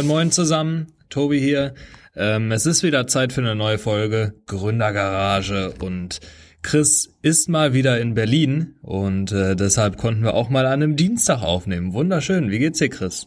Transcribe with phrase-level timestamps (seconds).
[0.00, 1.74] Moin Moin zusammen, Tobi hier.
[2.16, 6.20] Ähm, es ist wieder Zeit für eine neue Folge Gründergarage und
[6.62, 10.96] Chris ist mal wieder in Berlin und äh, deshalb konnten wir auch mal an einem
[10.96, 11.92] Dienstag aufnehmen.
[11.92, 12.50] Wunderschön.
[12.50, 13.26] Wie geht's dir, Chris?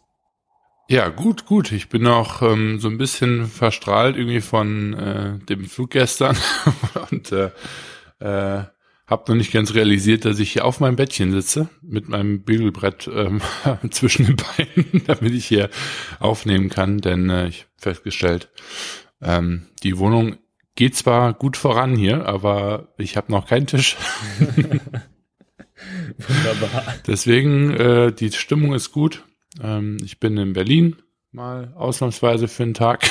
[0.89, 1.71] Ja, gut, gut.
[1.71, 6.35] Ich bin auch ähm, so ein bisschen verstrahlt irgendwie von äh, dem Flug gestern
[7.11, 7.51] und äh,
[8.17, 8.63] äh,
[9.05, 13.09] habe noch nicht ganz realisiert, dass ich hier auf meinem Bettchen sitze mit meinem Bügelbrett
[13.13, 13.41] ähm,
[13.91, 15.69] zwischen den Beinen, damit ich hier
[16.19, 16.99] aufnehmen kann.
[16.99, 18.49] Denn äh, ich habe festgestellt,
[19.21, 20.37] ähm, die Wohnung
[20.75, 23.97] geht zwar gut voran hier, aber ich habe noch keinen Tisch.
[26.17, 26.95] Wunderbar.
[27.05, 29.23] Deswegen, äh, die Stimmung ist gut.
[29.61, 30.95] Ähm, ich bin in Berlin
[31.31, 33.03] mal ausnahmsweise für einen Tag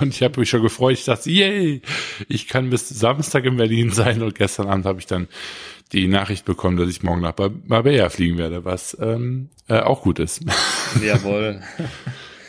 [0.00, 0.94] und ich habe mich schon gefreut.
[0.94, 1.82] Ich dachte, yay,
[2.28, 5.28] ich kann bis Samstag in Berlin sein und gestern Abend habe ich dann
[5.92, 7.34] die Nachricht bekommen, dass ich morgen nach
[7.66, 10.42] Marbella fliegen werde, was ähm, äh, auch gut ist.
[11.04, 11.60] Jawohl.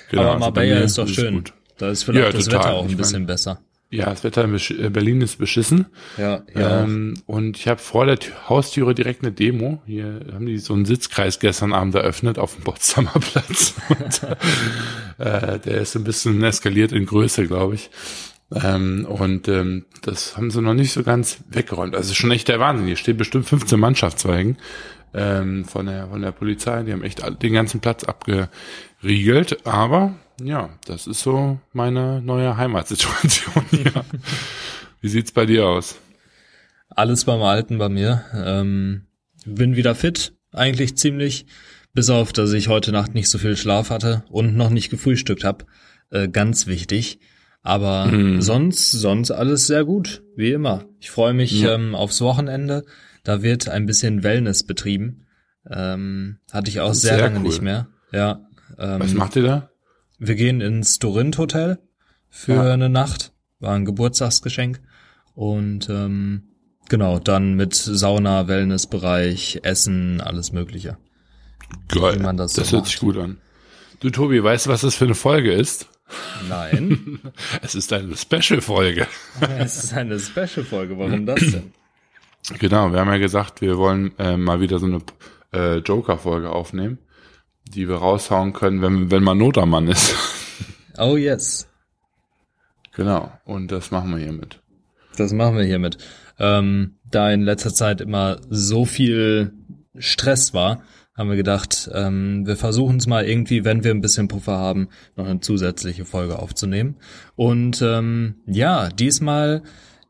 [0.09, 1.35] genau, Aber also Marbella also ist doch schön.
[1.35, 1.53] Gut.
[1.77, 2.59] Da ist vielleicht ja, das total.
[2.59, 3.59] Wetter auch ein ich bisschen mein, besser.
[3.95, 5.85] Ja, das Wetter in äh, Berlin ist beschissen.
[6.17, 6.83] Ja, ja.
[6.83, 9.81] Ähm, und ich habe vor der Haustüre direkt eine Demo.
[9.85, 13.73] Hier haben die so einen Sitzkreis gestern Abend eröffnet auf dem Potsdamer Platz.
[13.89, 14.23] Und,
[15.25, 17.89] äh, der ist ein bisschen eskaliert in Größe, glaube ich.
[18.53, 21.95] Ähm, und ähm, das haben sie noch nicht so ganz weggeräumt.
[21.95, 22.87] Also schon echt der Wahnsinn.
[22.87, 24.57] Hier steht bestimmt 15 Mannschaftswagen
[25.13, 26.83] ähm, von der von der Polizei.
[26.83, 29.65] Die haben echt den ganzen Platz abgeriegelt.
[29.65, 34.05] Aber ja, das ist so meine neue Heimatsituation hier.
[35.01, 35.95] Wie sieht's bei dir aus?
[36.89, 38.23] Alles beim Alten bei mir.
[38.33, 39.07] Ähm,
[39.45, 41.45] bin wieder fit, eigentlich ziemlich.
[41.93, 45.43] Bis auf, dass ich heute Nacht nicht so viel Schlaf hatte und noch nicht gefrühstückt
[45.43, 45.65] habe.
[46.09, 47.19] Äh, ganz wichtig.
[47.61, 48.41] Aber hm.
[48.41, 50.85] sonst, sonst alles sehr gut, wie immer.
[50.99, 51.73] Ich freue mich ja.
[51.73, 52.85] ähm, aufs Wochenende.
[53.23, 55.25] Da wird ein bisschen Wellness betrieben.
[55.69, 57.43] Ähm, hatte ich auch sehr, sehr, lange cool.
[57.43, 57.87] nicht mehr.
[58.11, 58.45] Ja.
[58.77, 59.69] Ähm, Was macht ihr da?
[60.17, 61.79] Wir gehen ins Dorint Hotel
[62.29, 62.73] für ja.
[62.73, 63.33] eine Nacht.
[63.59, 64.81] War ein Geburtstagsgeschenk.
[65.33, 66.43] Und ähm,
[66.87, 70.97] genau, dann mit Sauna, Wellnessbereich, Essen, alles Mögliche.
[71.89, 72.17] Geil.
[72.37, 73.37] das, das hört sich gut an.
[73.99, 75.89] Du Tobi, weißt du, was das für eine Folge ist?
[76.47, 77.19] Nein.
[77.61, 79.07] es ist eine Special-Folge.
[79.57, 80.97] es ist eine Special-Folge.
[80.97, 81.73] Warum das denn?
[82.59, 85.01] Genau, wir haben ja gesagt, wir wollen äh, mal wieder so eine
[85.51, 86.99] äh, Joker-Folge aufnehmen
[87.67, 90.15] die wir raushauen können, wenn, wenn man Notermann ist.
[90.97, 91.67] Oh yes.
[92.95, 94.61] Genau, und das machen wir hiermit.
[95.17, 95.97] Das machen wir hiermit.
[96.39, 99.51] Ähm, da in letzter Zeit immer so viel
[99.97, 100.83] Stress war,
[101.15, 104.89] haben wir gedacht, ähm, wir versuchen es mal irgendwie, wenn wir ein bisschen Puffer haben,
[105.15, 106.95] noch eine zusätzliche Folge aufzunehmen.
[107.35, 109.63] Und ähm, ja, diesmal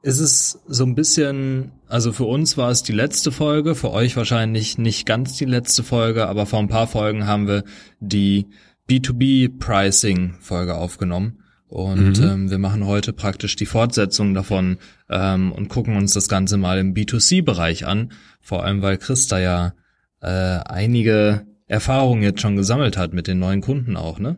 [0.06, 4.16] ist es so ein bisschen, also für uns war es die letzte Folge, für euch
[4.16, 7.64] wahrscheinlich nicht ganz die letzte Folge, aber vor ein paar Folgen haben wir
[8.00, 8.46] die
[8.88, 11.40] B2B Pricing Folge aufgenommen.
[11.68, 12.24] Und mhm.
[12.24, 14.78] ähm, wir machen heute praktisch die Fortsetzung davon
[15.10, 18.12] ähm, und gucken uns das Ganze mal im B2C-Bereich an.
[18.42, 19.74] Vor allem, weil Chris da ja
[20.22, 24.38] äh, einige Erfahrungen jetzt schon gesammelt hat mit den neuen Kunden auch, ne?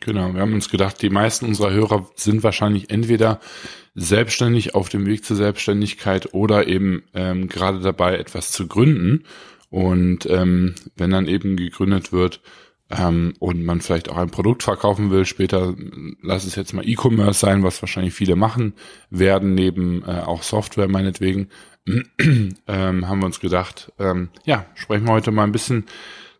[0.00, 3.40] Genau, wir haben uns gedacht, die meisten unserer Hörer sind wahrscheinlich entweder
[3.98, 9.24] selbstständig auf dem Weg zur Selbstständigkeit oder eben ähm, gerade dabei, etwas zu gründen.
[9.70, 12.40] Und ähm, wenn dann eben gegründet wird
[12.90, 15.74] ähm, und man vielleicht auch ein Produkt verkaufen will, später
[16.22, 18.74] lass es jetzt mal E-Commerce sein, was wahrscheinlich viele machen
[19.10, 21.48] werden, neben äh, auch Software meinetwegen,
[21.86, 25.86] ähm, haben wir uns gedacht, ähm, ja, sprechen wir heute mal ein bisschen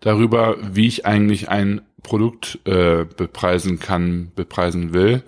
[0.00, 5.22] darüber, wie ich eigentlich ein Produkt äh, bepreisen kann, bepreisen will.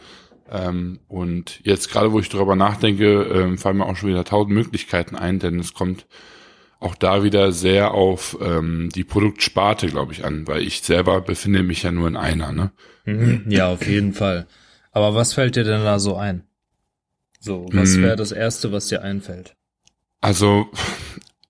[0.51, 4.53] Ähm, und jetzt gerade, wo ich darüber nachdenke, ähm, fallen mir auch schon wieder tausend
[4.53, 6.07] Möglichkeiten ein, denn es kommt
[6.81, 11.63] auch da wieder sehr auf ähm, die Produktsparte, glaube ich, an, weil ich selber befinde
[11.63, 12.53] mich ja nur in einer.
[12.53, 12.73] Ne?
[13.05, 14.47] Mhm, ja, auf jeden Fall.
[14.93, 16.45] Aber was fällt dir denn da so ein?
[17.39, 18.03] So, was mhm.
[18.03, 19.57] wäre das Erste, was dir einfällt?
[20.21, 20.69] Also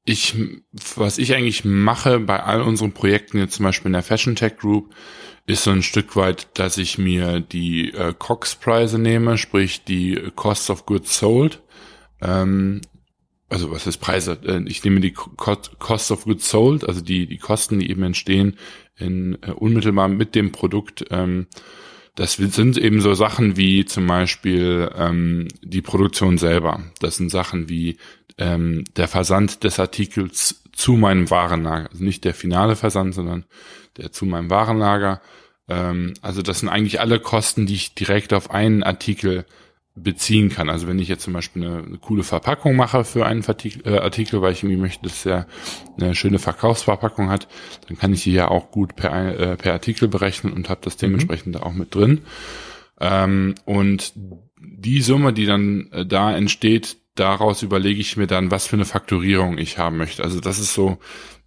[0.05, 0.35] ich,
[0.97, 4.57] was ich eigentlich mache bei all unseren Projekten, jetzt zum Beispiel in der Fashion Tech
[4.57, 4.95] Group,
[5.47, 10.71] ist so ein Stück weit, dass ich mir die äh, COX-Preise nehme, sprich die Cost
[10.71, 11.63] of Goods Sold.
[12.21, 12.81] Ähm,
[13.49, 14.39] also was ist Preise?
[14.45, 18.57] Äh, ich nehme die Cost of Goods Sold, also die, die Kosten, die eben entstehen,
[18.97, 21.05] in äh, unmittelbar mit dem Produkt.
[21.11, 21.47] Ähm,
[22.21, 26.83] das sind eben so Sachen wie zum Beispiel ähm, die Produktion selber.
[26.99, 27.97] Das sind Sachen wie
[28.37, 31.89] ähm, der Versand des Artikels zu meinem Warenlager.
[31.91, 33.47] Also nicht der finale Versand, sondern
[33.97, 35.23] der zu meinem Warenlager.
[35.67, 39.47] Ähm, also das sind eigentlich alle Kosten, die ich direkt auf einen Artikel
[39.95, 40.71] beziehen kann.
[40.71, 43.99] Also wenn ich jetzt zum Beispiel eine, eine coole Verpackung mache für einen Artikel, äh,
[43.99, 45.47] Artikel, weil ich irgendwie möchte, dass er
[45.99, 47.49] eine schöne Verkaufsverpackung hat,
[47.89, 50.97] dann kann ich die ja auch gut per, äh, per Artikel berechnen und habe das
[50.97, 51.01] mhm.
[51.01, 51.63] dementsprechend mhm.
[51.63, 52.23] auch mit drin.
[53.01, 54.13] Ähm, und
[54.59, 58.85] die Summe, die dann äh, da entsteht, daraus überlege ich mir dann, was für eine
[58.85, 60.23] Faktorierung ich haben möchte.
[60.23, 60.99] Also das ist so,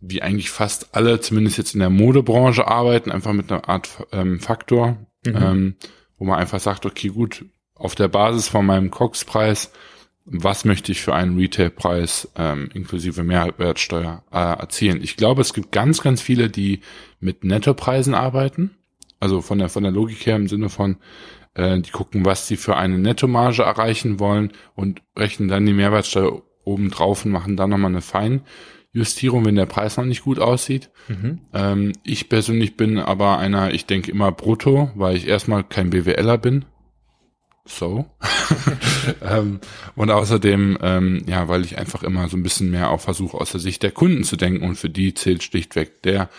[0.01, 4.39] wie eigentlich fast alle, zumindest jetzt in der Modebranche arbeiten, einfach mit einer Art ähm,
[4.39, 5.36] Faktor, mhm.
[5.36, 5.75] ähm,
[6.18, 7.46] wo man einfach sagt, okay, gut,
[7.83, 9.71] auf der Basis von meinem Cox-Preis,
[10.25, 15.01] was möchte ich für einen Retail-Preis ähm, inklusive Mehrwertsteuer äh, erzielen.
[15.03, 16.80] Ich glaube, es gibt ganz, ganz viele, die
[17.19, 18.77] mit Nettopreisen arbeiten.
[19.19, 20.97] Also von der, von der Logik her im Sinne von,
[21.56, 26.41] äh, die gucken, was sie für eine Nettomarge erreichen wollen und rechnen dann die Mehrwertsteuer
[26.63, 30.89] oben drauf und machen dann nochmal eine Feinjustierung, wenn der Preis noch nicht gut aussieht.
[31.09, 31.41] Mhm.
[31.53, 36.38] Ähm, ich persönlich bin aber einer, ich denke immer brutto, weil ich erstmal kein BWLer
[36.38, 36.63] bin.
[37.65, 38.06] So.
[39.21, 39.60] ähm,
[39.95, 43.51] und außerdem, ähm, ja, weil ich einfach immer so ein bisschen mehr auch versuche, aus
[43.51, 46.30] der Sicht der Kunden zu denken und für die zählt schlichtweg der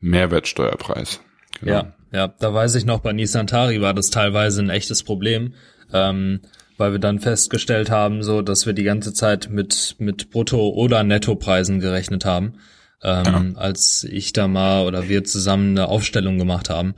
[0.00, 1.20] Mehrwertsteuerpreis.
[1.60, 1.72] Genau.
[1.72, 5.54] Ja, ja, da weiß ich noch, bei Nisantari war das teilweise ein echtes Problem,
[5.92, 6.40] ähm,
[6.76, 11.02] weil wir dann festgestellt haben, so, dass wir die ganze Zeit mit, mit Brutto- oder
[11.02, 12.54] Nettopreisen gerechnet haben,
[13.02, 13.60] ähm, ja.
[13.60, 16.94] als ich da mal oder wir zusammen eine Aufstellung gemacht haben.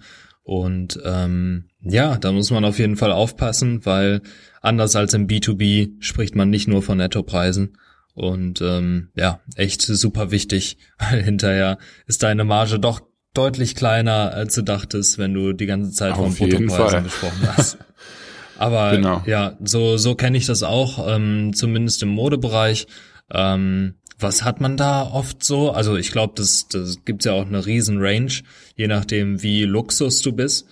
[0.46, 4.22] Und ähm, ja, da muss man auf jeden Fall aufpassen, weil
[4.62, 7.78] anders als im B2B spricht man nicht nur von Nettopreisen.
[8.14, 13.00] Und ähm, ja, echt super wichtig, weil hinterher ist deine Marge doch
[13.34, 17.78] deutlich kleiner, als du dachtest, wenn du die ganze Zeit von Bruttopreisen gesprochen hast.
[18.56, 19.24] Aber genau.
[19.26, 22.86] ja, so, so kenne ich das auch, ähm, zumindest im Modebereich.
[23.32, 25.70] Ähm, was hat man da oft so?
[25.70, 28.32] Also ich glaube, das, das gibt's ja auch eine riesen Range,
[28.74, 30.66] je nachdem, wie Luxus du bist.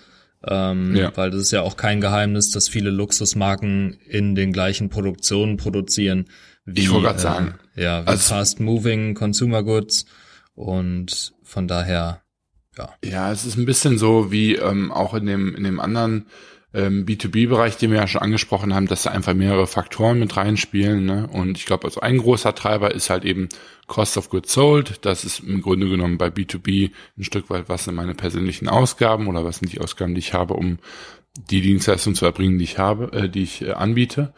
[0.47, 1.11] Ähm, ja.
[1.17, 6.27] Weil das ist ja auch kein Geheimnis, dass viele Luxusmarken in den gleichen Produktionen produzieren.
[6.67, 7.55] Wie, ich wollte gerade äh, sagen.
[7.77, 10.07] Ja, wie also, Fast Moving Consumer Goods.
[10.55, 12.25] Und von daher
[12.77, 12.91] ja.
[13.05, 16.27] Ja, es ist ein bisschen so wie ähm, auch in dem, in dem anderen
[16.75, 21.07] ähm, B2B-Bereich, den wir ja schon angesprochen haben, dass da einfach mehrere Faktoren mit reinspielen.
[21.07, 21.29] Ne?
[21.33, 23.49] Und ich glaube, also ein großer Treiber ist halt eben
[23.87, 24.99] Cost of Goods Sold.
[25.03, 29.29] Das ist im Grunde genommen bei B2B ein Stück weit, was sind meine persönlichen Ausgaben
[29.29, 30.79] oder was sind die Ausgaben, die ich habe, um
[31.51, 34.35] die Dienstleistung zu erbringen, die ich habe, äh, die ich äh, anbiete.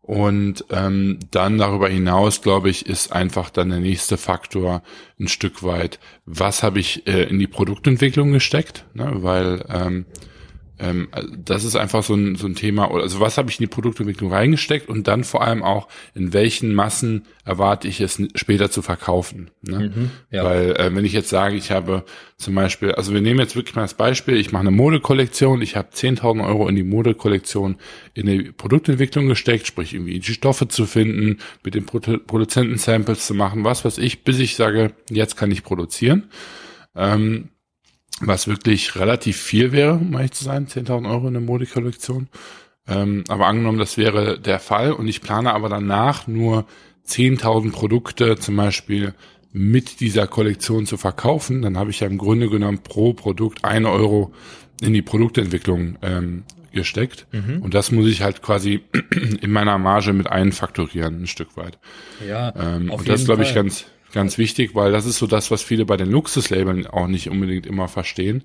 [0.00, 4.82] Und ähm, dann darüber hinaus, glaube ich, ist einfach dann der nächste Faktor
[5.18, 9.10] ein Stück weit, was habe ich äh, in die Produktentwicklung gesteckt, ne?
[9.22, 10.04] weil ähm,
[10.78, 13.72] ähm, das ist einfach so ein, so ein Thema, also was habe ich in die
[13.72, 18.82] Produktentwicklung reingesteckt und dann vor allem auch, in welchen Massen erwarte ich es später zu
[18.82, 19.50] verkaufen.
[19.62, 19.92] Ne?
[19.94, 20.44] Mhm, ja.
[20.44, 22.04] Weil äh, wenn ich jetzt sage, ich habe
[22.38, 25.76] zum Beispiel, also wir nehmen jetzt wirklich mal das Beispiel, ich mache eine Modekollektion, ich
[25.76, 27.76] habe 10.000 Euro in die Modekollektion
[28.14, 33.34] in die Produktentwicklung gesteckt, sprich irgendwie die Stoffe zu finden, mit den Produzenten Samples zu
[33.34, 36.30] machen, was weiß ich, bis ich sage, jetzt kann ich produzieren.
[36.96, 37.50] Ähm,
[38.20, 42.28] was wirklich relativ viel wäre, um ehrlich zu sein, 10.000 Euro in der Modekollektion.
[42.86, 46.66] Ähm, aber angenommen, das wäre der Fall und ich plane aber danach nur
[47.06, 49.14] 10.000 Produkte zum Beispiel
[49.52, 53.90] mit dieser Kollektion zu verkaufen, dann habe ich ja im Grunde genommen pro Produkt eine
[53.90, 54.32] Euro
[54.80, 56.42] in die Produktentwicklung ähm,
[56.72, 57.26] gesteckt.
[57.30, 57.62] Mhm.
[57.62, 58.82] Und das muss ich halt quasi
[59.40, 61.78] in meiner Marge mit einfaktorieren, ein Stück weit.
[62.28, 65.62] Ja, ähm, und das glaube ich ganz, ganz wichtig, weil das ist so das, was
[65.62, 68.42] viele bei den Luxuslabeln auch nicht unbedingt immer verstehen.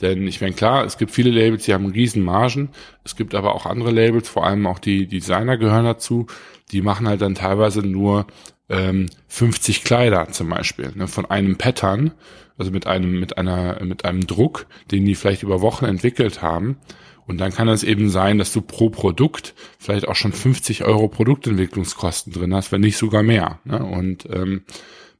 [0.00, 2.70] Denn ich meine, klar, es gibt viele Labels, die haben riesen Margen.
[3.04, 6.26] Es gibt aber auch andere Labels, vor allem auch die Designer gehören dazu.
[6.72, 8.26] Die machen halt dann teilweise nur
[8.68, 12.12] ähm, 50 Kleider zum Beispiel ne, von einem Pattern,
[12.58, 16.78] also mit einem mit einer mit einem Druck, den die vielleicht über Wochen entwickelt haben.
[17.26, 21.08] Und dann kann es eben sein, dass du pro Produkt vielleicht auch schon 50 Euro
[21.08, 23.60] Produktentwicklungskosten drin hast, wenn nicht sogar mehr.
[23.64, 23.82] Ne?
[23.82, 24.62] Und ähm,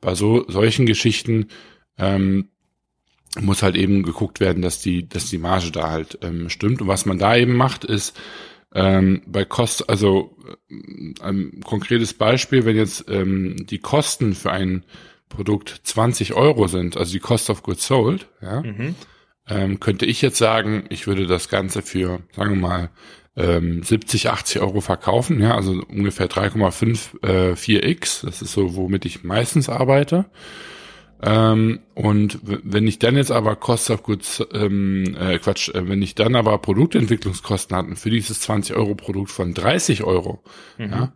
[0.04, 1.48] bei so solchen Geschichten
[1.98, 2.48] ähm,
[3.40, 6.80] muss halt eben geguckt werden, dass die, dass die Marge da halt ähm, stimmt.
[6.82, 8.16] Und was man da eben macht, ist
[8.74, 10.36] ähm, bei Kost, also
[10.70, 14.84] äh, ein konkretes Beispiel, wenn jetzt ähm, die Kosten für ein
[15.28, 18.94] Produkt 20 Euro sind, also die Cost of Goods Sold, ja, mhm.
[19.48, 22.90] ähm, könnte ich jetzt sagen, ich würde das Ganze für, sagen wir mal,
[23.36, 28.24] ähm, 70, 80 Euro verkaufen, ja, also ungefähr 3,5 äh, 4x.
[28.24, 30.26] Das ist so, womit ich meistens arbeite.
[31.22, 36.02] Ähm, und wenn ich dann jetzt aber Cost of Goods, ähm, äh, Quatsch, äh, wenn
[36.02, 40.42] ich dann aber Produktentwicklungskosten hatten für dieses 20 Euro Produkt von 30 Euro,
[40.76, 40.90] mhm.
[40.90, 41.12] ja,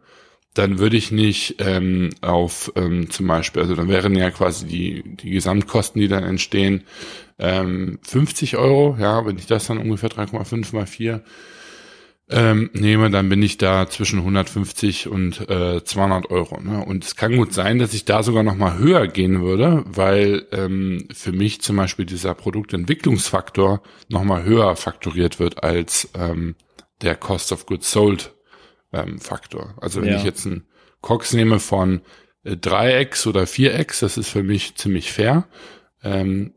[0.54, 5.04] dann würde ich nicht ähm, auf ähm, zum Beispiel, also dann wären ja quasi die,
[5.04, 6.84] die Gesamtkosten, die dann entstehen,
[7.38, 11.22] ähm, 50 Euro, ja, wenn ich das dann ungefähr 3,5 mal 4
[12.30, 16.61] ähm, nehme, dann bin ich da zwischen 150 und äh, 200 Euro.
[16.61, 16.85] Ne?
[16.85, 20.47] Und es kann gut sein, dass ich da sogar noch mal höher gehen würde, weil
[20.52, 26.54] ähm, für mich zum Beispiel dieser Produktentwicklungsfaktor noch mal höher fakturiert wird als ähm,
[27.00, 28.35] der Cost of Goods Sold
[28.92, 29.75] ähm, Faktor.
[29.80, 30.16] Also wenn ja.
[30.16, 30.66] ich jetzt einen
[31.00, 32.02] Cox nehme von
[32.44, 35.49] äh, 3x oder 4x, das ist für mich ziemlich fair.
[36.02, 36.52] Ähm,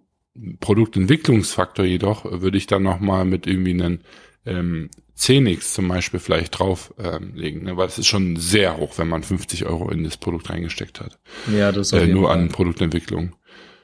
[0.59, 4.03] Produktentwicklungsfaktor jedoch würde ich dann noch mal mit irgendwie einen
[4.45, 7.77] ähm, 10x zum Beispiel vielleicht drauflegen, ähm, ne?
[7.77, 11.19] weil es ist schon sehr hoch, wenn man 50 Euro in das Produkt reingesteckt hat.
[11.51, 12.39] Ja, das ist äh, nur Fall.
[12.39, 13.36] an Produktentwicklung.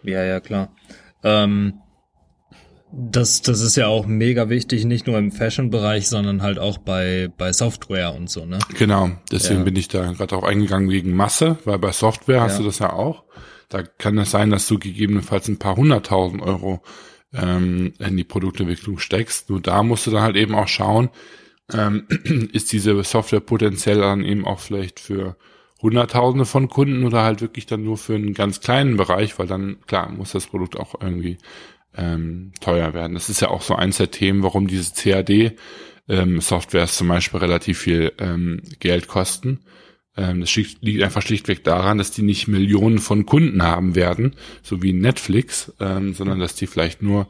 [0.04, 0.74] Ja, ja, klar.
[1.24, 1.74] Ähm,
[2.92, 7.30] das, das ist ja auch mega wichtig, nicht nur im Fashion-Bereich, sondern halt auch bei,
[7.38, 8.60] bei Software und so, ne?
[8.78, 9.66] Genau, deswegen ja.
[9.66, 12.60] bin ich da gerade auch eingegangen wegen Masse, weil bei Software hast ja.
[12.60, 13.26] du das ja auch.
[13.70, 16.82] Da kann es sein, dass du gegebenenfalls ein paar hunderttausend Euro
[17.34, 19.50] ähm, in die Produktentwicklung steckst.
[19.50, 21.10] Nur da musst du dann halt eben auch schauen,
[21.74, 22.08] ähm,
[22.54, 25.36] ist diese Software potenziell dann eben auch vielleicht für
[25.82, 29.78] Hunderttausende von Kunden oder halt wirklich dann nur für einen ganz kleinen Bereich, weil dann,
[29.86, 31.38] klar, muss das Produkt auch irgendwie
[31.96, 33.14] ähm, teuer werden.
[33.14, 35.56] Das ist ja auch so eins der Themen, warum diese CAD
[36.10, 39.60] ähm, zum Beispiel relativ viel ähm, Geld kosten,
[40.18, 44.34] das liegt einfach schlichtweg daran, dass die nicht Millionen von Kunden haben werden,
[44.64, 47.28] so wie Netflix, ähm, sondern dass die vielleicht nur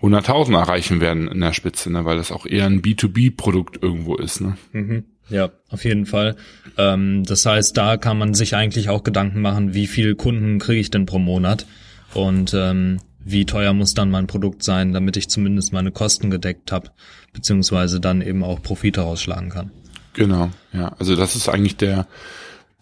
[0.00, 4.40] 100.000 erreichen werden in der Spitze, ne, weil das auch eher ein B2B-Produkt irgendwo ist.
[4.40, 4.56] Ne?
[4.72, 5.04] Mhm.
[5.28, 6.36] Ja, auf jeden Fall.
[6.76, 10.80] Ähm, das heißt, da kann man sich eigentlich auch Gedanken machen, wie viel Kunden kriege
[10.80, 11.66] ich denn pro Monat
[12.14, 16.72] und ähm, wie teuer muss dann mein Produkt sein, damit ich zumindest meine Kosten gedeckt
[16.72, 16.90] habe,
[17.32, 19.70] beziehungsweise dann eben auch Profite rausschlagen kann.
[20.14, 20.92] Genau, ja.
[20.98, 22.06] Also das ist eigentlich der,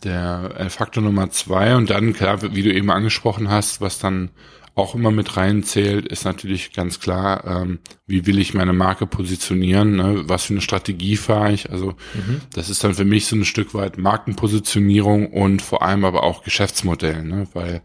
[0.04, 1.76] der äh, Faktor Nummer zwei.
[1.76, 4.30] Und dann, klar, wie du eben angesprochen hast, was dann
[4.78, 9.96] auch immer mit reinzählt, ist natürlich ganz klar, ähm, wie will ich meine Marke positionieren,
[9.96, 10.22] ne?
[10.28, 11.70] was für eine Strategie fahre ich.
[11.70, 12.40] Also mhm.
[12.54, 16.44] das ist dann für mich so ein Stück weit Markenpositionierung und vor allem aber auch
[16.44, 17.48] Geschäftsmodell, ne?
[17.54, 17.82] weil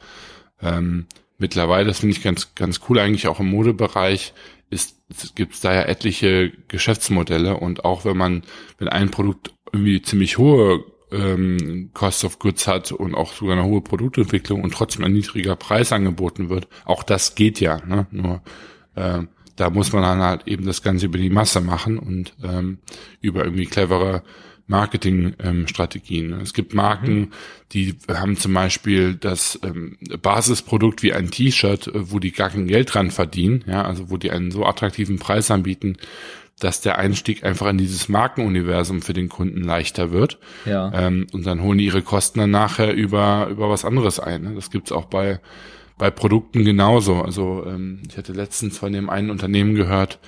[0.62, 1.07] ähm,
[1.39, 4.33] mittlerweile, das finde ich ganz, ganz cool eigentlich auch im Modebereich,
[4.74, 4.98] ist,
[5.36, 8.44] gibt es da ja etliche Geschäftsmodelle und auch wenn man,
[8.77, 13.65] wenn ein Produkt irgendwie ziemlich hohe ähm, Cost of Goods hat und auch sogar eine
[13.65, 17.77] hohe Produktentwicklung und trotzdem ein niedriger Preis angeboten wird, auch das geht ja.
[17.86, 18.08] Ne?
[18.12, 18.42] Nur
[18.96, 19.20] äh,
[19.56, 22.80] da muss man dann halt eben das Ganze über die Masse machen und ähm,
[23.22, 24.24] über irgendwie clevere
[24.74, 26.34] Marketingstrategien.
[26.34, 27.32] Ähm, es gibt Marken, mhm.
[27.74, 32.68] die haben zum Beispiel das ähm, Basisprodukt wie ein T-Shirt, äh, wo die gar kein
[32.68, 35.98] Geld dran verdienen, ja, also wo die einen so attraktiven Preis anbieten,
[36.60, 40.39] dass der Einstieg einfach in dieses Markenuniversum für den Kunden leichter wird.
[40.65, 40.92] Ja.
[40.94, 44.42] Ähm, und dann holen die ihre Kosten dann nachher über, über was anderes ein.
[44.42, 44.56] Ne?
[44.56, 45.39] Das gibt's auch bei,
[46.00, 47.22] bei Produkten genauso.
[47.22, 50.20] Also ähm, ich hatte letztens von dem einen Unternehmen gehört,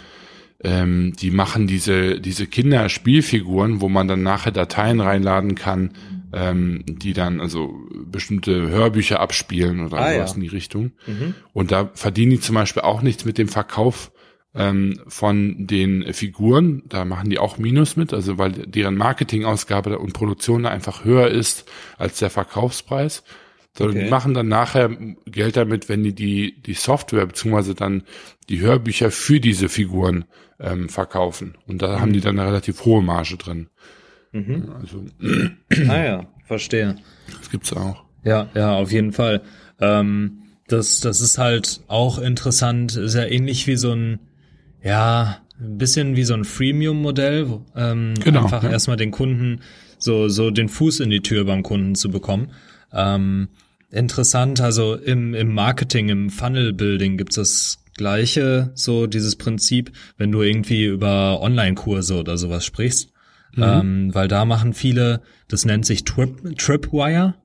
[0.66, 5.92] ähm, die machen diese, diese Kinderspielfiguren, wo man dann nachher Dateien reinladen kann,
[6.34, 7.76] ähm, die dann also
[8.08, 10.36] bestimmte Hörbücher abspielen oder ah, sowas ja.
[10.36, 10.92] in die Richtung.
[11.06, 11.36] Mhm.
[11.54, 14.12] Und da verdienen die zum Beispiel auch nichts mit dem Verkauf
[14.56, 16.82] ähm, von den Figuren.
[16.90, 21.28] Da machen die auch Minus mit, also weil deren Marketingausgabe und Produktion da einfach höher
[21.28, 21.70] ist
[22.00, 23.24] als der Verkaufspreis
[23.78, 24.06] sondern okay.
[24.06, 24.90] die machen dann nachher
[25.26, 28.04] Geld damit, wenn die die, die Software beziehungsweise dann
[28.50, 30.26] die Hörbücher für diese Figuren
[30.60, 31.56] ähm, verkaufen.
[31.68, 32.02] Und da mhm.
[32.02, 33.68] haben die dann eine relativ hohe Marge drin.
[34.32, 34.72] Mhm.
[34.80, 35.06] Also,
[35.90, 36.96] ah ja, verstehe.
[37.38, 38.04] Das gibt's auch.
[38.24, 39.42] Ja, ja, auf jeden Fall.
[39.80, 44.20] Ähm, das, das ist halt auch interessant, ist ja ähnlich wie so ein,
[44.84, 48.72] ja, ein bisschen wie so ein Freemium-Modell, ähm, genau, einfach ja.
[48.72, 49.62] erstmal den Kunden
[49.98, 52.52] so, so den Fuß in die Tür beim Kunden zu bekommen.
[52.92, 53.50] Ähm,
[53.92, 54.62] interessant.
[54.62, 60.86] Also im, im Marketing, im Funnel-Building gibt's das gleiche, so dieses Prinzip, wenn du irgendwie
[60.86, 63.12] über Online-Kurse oder sowas sprichst.
[63.56, 63.64] Mhm.
[63.64, 67.36] Ähm, weil da machen viele, das nennt sich Trip, Tripwire.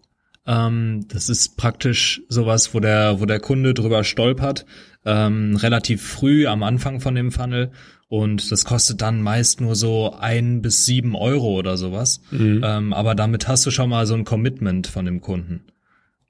[0.47, 4.66] Ähm, das ist praktisch sowas, wo der, wo der Kunde drüber stolpert,
[5.04, 7.70] ähm, relativ früh am Anfang von dem Funnel
[8.11, 12.20] und das kostet dann meist nur so ein bis sieben Euro oder sowas.
[12.32, 12.61] Mhm.
[12.64, 15.62] Ähm, aber damit hast du schon mal so ein Commitment von dem Kunden.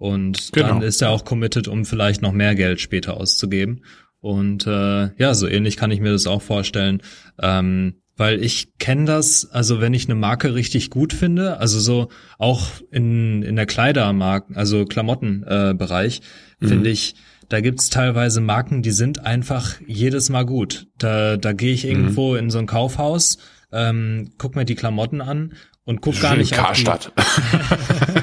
[0.00, 0.69] Und genau.
[0.69, 3.83] dann ist er auch committed, um vielleicht noch mehr Geld später auszugeben.
[4.21, 7.02] Und äh, ja, so ähnlich kann ich mir das auch vorstellen.
[7.38, 12.09] Ähm, weil ich kenne das, also wenn ich eine Marke richtig gut finde, also so
[12.38, 16.69] auch in, in der Kleidermarken, also Klamottenbereich, äh, mhm.
[16.69, 17.14] finde ich,
[17.50, 20.87] da gibt's teilweise Marken, die sind einfach jedes Mal gut.
[20.97, 22.38] Da, da gehe ich irgendwo mhm.
[22.38, 23.37] in so ein Kaufhaus,
[23.71, 25.52] ähm, guck mir die Klamotten an
[25.85, 27.12] und guck gar nicht Karstadt.
[27.16, 28.12] auf die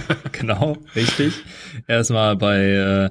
[0.48, 1.34] Genau, richtig.
[1.88, 3.10] Erstmal bei äh,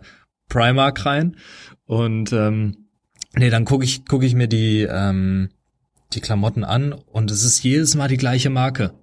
[0.48, 1.36] Primark rein
[1.84, 2.86] und ähm,
[3.34, 5.50] nee, dann gucke ich guck ich mir die ähm,
[6.14, 8.94] die Klamotten an und es ist jedes Mal die gleiche Marke.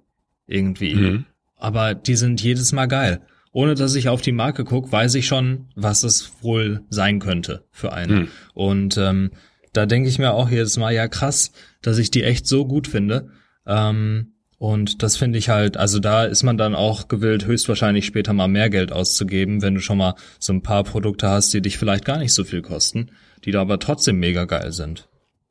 [0.46, 0.94] Irgendwie.
[0.94, 1.24] Mhm.
[1.56, 3.20] Aber die sind jedes Mal geil.
[3.52, 7.64] Ohne dass ich auf die Marke gucke, weiß ich schon, was es wohl sein könnte
[7.70, 8.14] für einen.
[8.14, 8.28] Mhm.
[8.52, 9.30] Und ähm,
[9.72, 12.88] da denke ich mir auch jedes Mal, ja krass, dass ich die echt so gut
[12.88, 13.30] finde.
[13.64, 18.32] Ähm, und das finde ich halt, also da ist man dann auch gewillt, höchstwahrscheinlich später
[18.32, 21.78] mal mehr Geld auszugeben, wenn du schon mal so ein paar Produkte hast, die dich
[21.78, 23.10] vielleicht gar nicht so viel kosten,
[23.44, 25.08] die da aber trotzdem mega geil sind.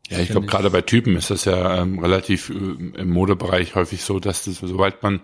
[0.09, 4.03] Ja, ich glaube, gerade bei Typen ist das ja ähm, relativ äh, im Modebereich häufig
[4.03, 5.21] so, dass das, sobald man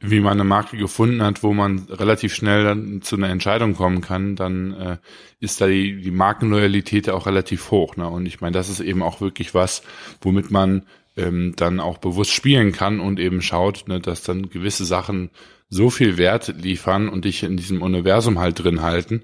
[0.00, 4.00] wie man eine Marke gefunden hat, wo man relativ schnell dann zu einer Entscheidung kommen
[4.00, 4.96] kann, dann äh,
[5.38, 7.96] ist da die, die Markenloyalität auch relativ hoch.
[7.96, 8.08] Ne?
[8.08, 9.82] Und ich meine, das ist eben auch wirklich was,
[10.22, 10.86] womit man
[11.16, 15.30] ähm, dann auch bewusst spielen kann und eben schaut, ne, dass dann gewisse Sachen
[15.68, 19.22] so viel Wert liefern und dich in diesem Universum halt drin halten,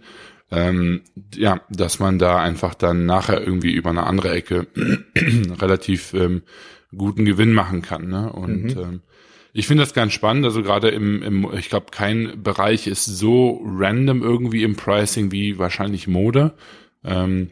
[0.51, 1.03] ähm,
[1.35, 4.67] ja, dass man da einfach dann nachher irgendwie über eine andere Ecke
[5.61, 6.43] relativ ähm,
[6.97, 8.09] guten Gewinn machen kann.
[8.09, 8.33] Ne?
[8.33, 8.81] Und mhm.
[8.81, 9.01] ähm,
[9.53, 10.45] ich finde das ganz spannend.
[10.45, 15.59] Also gerade im, im ich glaube, kein Bereich ist so random irgendwie im Pricing wie
[15.59, 16.55] wahrscheinlich Mode.
[17.05, 17.51] Ähm,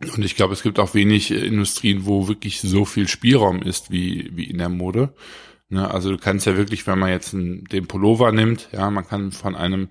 [0.00, 4.30] und ich glaube, es gibt auch wenig Industrien, wo wirklich so viel Spielraum ist wie,
[4.34, 5.14] wie in der Mode.
[5.68, 5.90] Ne?
[5.90, 9.32] Also du kannst ja wirklich, wenn man jetzt einen, den Pullover nimmt, ja, man kann
[9.32, 9.88] von einem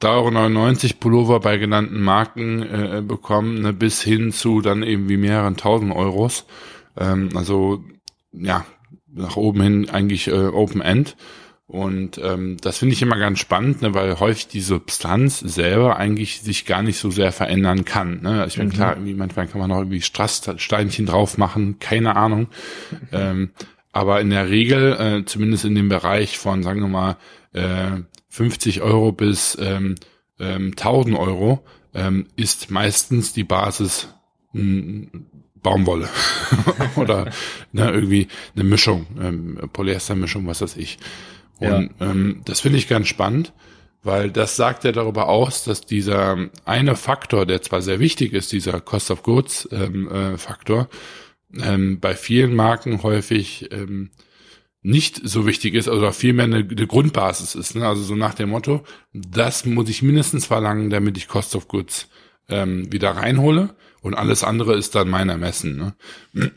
[0.00, 5.16] 3,99 Euro Pullover bei genannten Marken äh, bekommen, ne, bis hin zu dann eben wie
[5.16, 6.44] mehreren tausend Euros.
[6.96, 7.84] Ähm, also
[8.32, 8.64] ja,
[9.12, 11.16] nach oben hin eigentlich äh, Open End.
[11.72, 16.42] Und ähm, das finde ich immer ganz spannend, ne, weil häufig die Substanz selber eigentlich
[16.42, 18.20] sich gar nicht so sehr verändern kann.
[18.20, 18.44] Ne?
[18.46, 18.74] Ich meine, mhm.
[18.74, 22.48] klar, irgendwie manchmal kann man noch irgendwie Strasssteinchen drauf machen, keine Ahnung.
[23.10, 23.52] ähm,
[23.90, 27.16] aber in der Regel, äh, zumindest in dem Bereich von, sagen wir mal,
[27.54, 29.94] äh, 50 Euro bis ähm,
[30.38, 31.64] ähm, 1000 Euro
[31.94, 34.08] ähm, ist meistens die Basis
[34.52, 35.26] mh, hm,
[35.62, 36.10] Baumwolle
[36.96, 37.30] oder
[37.72, 40.98] ne, irgendwie eine Mischung, ähm, Polyestermischung, was weiß ich.
[41.58, 43.52] Und ähm, das finde ich ganz spannend,
[44.02, 48.50] weil das sagt ja darüber aus, dass dieser eine Faktor, der zwar sehr wichtig ist,
[48.52, 50.88] dieser Cost of Goods ähm, äh, Faktor,
[51.62, 54.10] ähm, bei vielen Marken häufig ähm,
[54.82, 57.76] nicht so wichtig ist, oder vielmehr eine, eine Grundbasis ist.
[57.76, 57.86] Ne?
[57.86, 62.08] Also so nach dem Motto, das muss ich mindestens verlangen, damit ich Cost of Goods
[62.48, 63.70] ähm, wieder reinhole.
[64.00, 65.76] Und alles andere ist dann mein Ermessen.
[65.76, 66.52] Ne?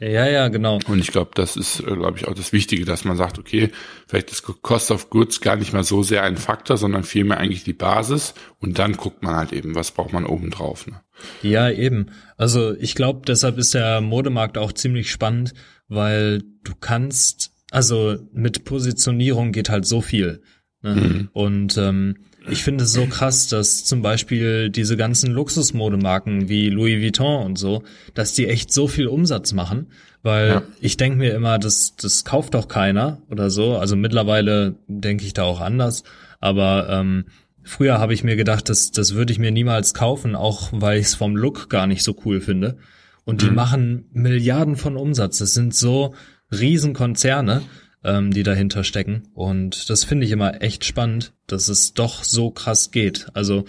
[0.00, 0.78] Ja, ja, genau.
[0.86, 3.70] Und ich glaube, das ist, äh, glaube ich, auch das Wichtige, dass man sagt, okay,
[4.06, 7.64] vielleicht ist Cost of Goods gar nicht mal so sehr ein Faktor, sondern vielmehr eigentlich
[7.64, 8.34] die Basis.
[8.60, 10.86] Und dann guckt man halt eben, was braucht man oben drauf.
[10.86, 11.00] Ne?
[11.42, 12.12] Ja, eben.
[12.36, 15.52] Also ich glaube, deshalb ist der Modemarkt auch ziemlich spannend,
[15.88, 20.42] weil du kannst also mit Positionierung geht halt so viel.
[20.82, 20.94] Ne?
[20.94, 21.28] Mhm.
[21.32, 27.00] Und ähm, ich finde es so krass, dass zum Beispiel diese ganzen Luxusmodemarken wie Louis
[27.00, 27.82] Vuitton und so,
[28.14, 29.88] dass die echt so viel Umsatz machen,
[30.22, 30.62] weil ja.
[30.80, 33.76] ich denke mir immer, das, das kauft doch keiner oder so.
[33.76, 36.04] Also mittlerweile denke ich da auch anders,
[36.40, 37.24] aber ähm,
[37.62, 41.06] früher habe ich mir gedacht, das, das würde ich mir niemals kaufen, auch weil ich
[41.06, 42.76] es vom Look gar nicht so cool finde.
[43.24, 43.54] Und die mhm.
[43.54, 45.38] machen Milliarden von Umsatz.
[45.38, 46.14] Das sind so
[46.52, 47.62] Riesenkonzerne,
[48.04, 49.24] ähm, die dahinter stecken.
[49.34, 53.26] Und das finde ich immer echt spannend, dass es doch so krass geht.
[53.34, 53.64] Also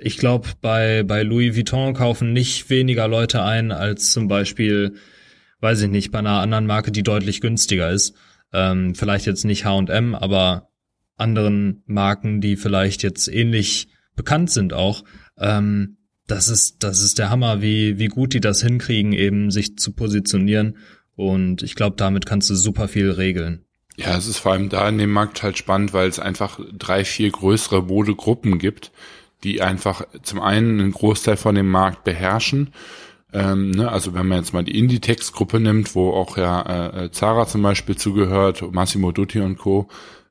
[0.00, 4.94] ich glaube, bei, bei Louis Vuitton kaufen nicht weniger Leute ein als zum Beispiel,
[5.60, 8.14] weiß ich nicht, bei einer anderen Marke, die deutlich günstiger ist.
[8.52, 10.70] Ähm, vielleicht jetzt nicht H&M, aber
[11.16, 15.04] anderen Marken, die vielleicht jetzt ähnlich bekannt sind auch.
[15.38, 19.76] Ähm, das ist, das ist der Hammer, wie, wie gut die das hinkriegen, eben sich
[19.76, 20.76] zu positionieren
[21.16, 23.64] und ich glaube, damit kannst du super viel regeln.
[23.96, 27.04] Ja, es ist vor allem da in dem Markt halt spannend, weil es einfach drei,
[27.04, 28.90] vier größere Modegruppen gibt,
[29.44, 32.72] die einfach zum einen einen Großteil von dem Markt beherrschen.
[33.32, 37.46] Ähm, ne, also wenn man jetzt mal die Inditex-Gruppe nimmt, wo auch ja äh, Zara
[37.46, 39.88] zum Beispiel zugehört, Massimo Dutti und Co.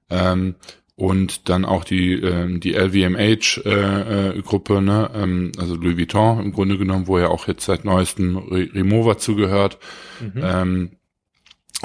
[0.10, 0.56] Ähm,
[0.96, 6.40] und dann auch die äh, die LVMH äh, äh, Gruppe, ne, ähm, also Louis Vuitton
[6.40, 9.80] im Grunde genommen, wo ja auch jetzt seit neuestem Remover zugehört.
[10.22, 10.42] Mhm.
[10.44, 10.92] Ähm,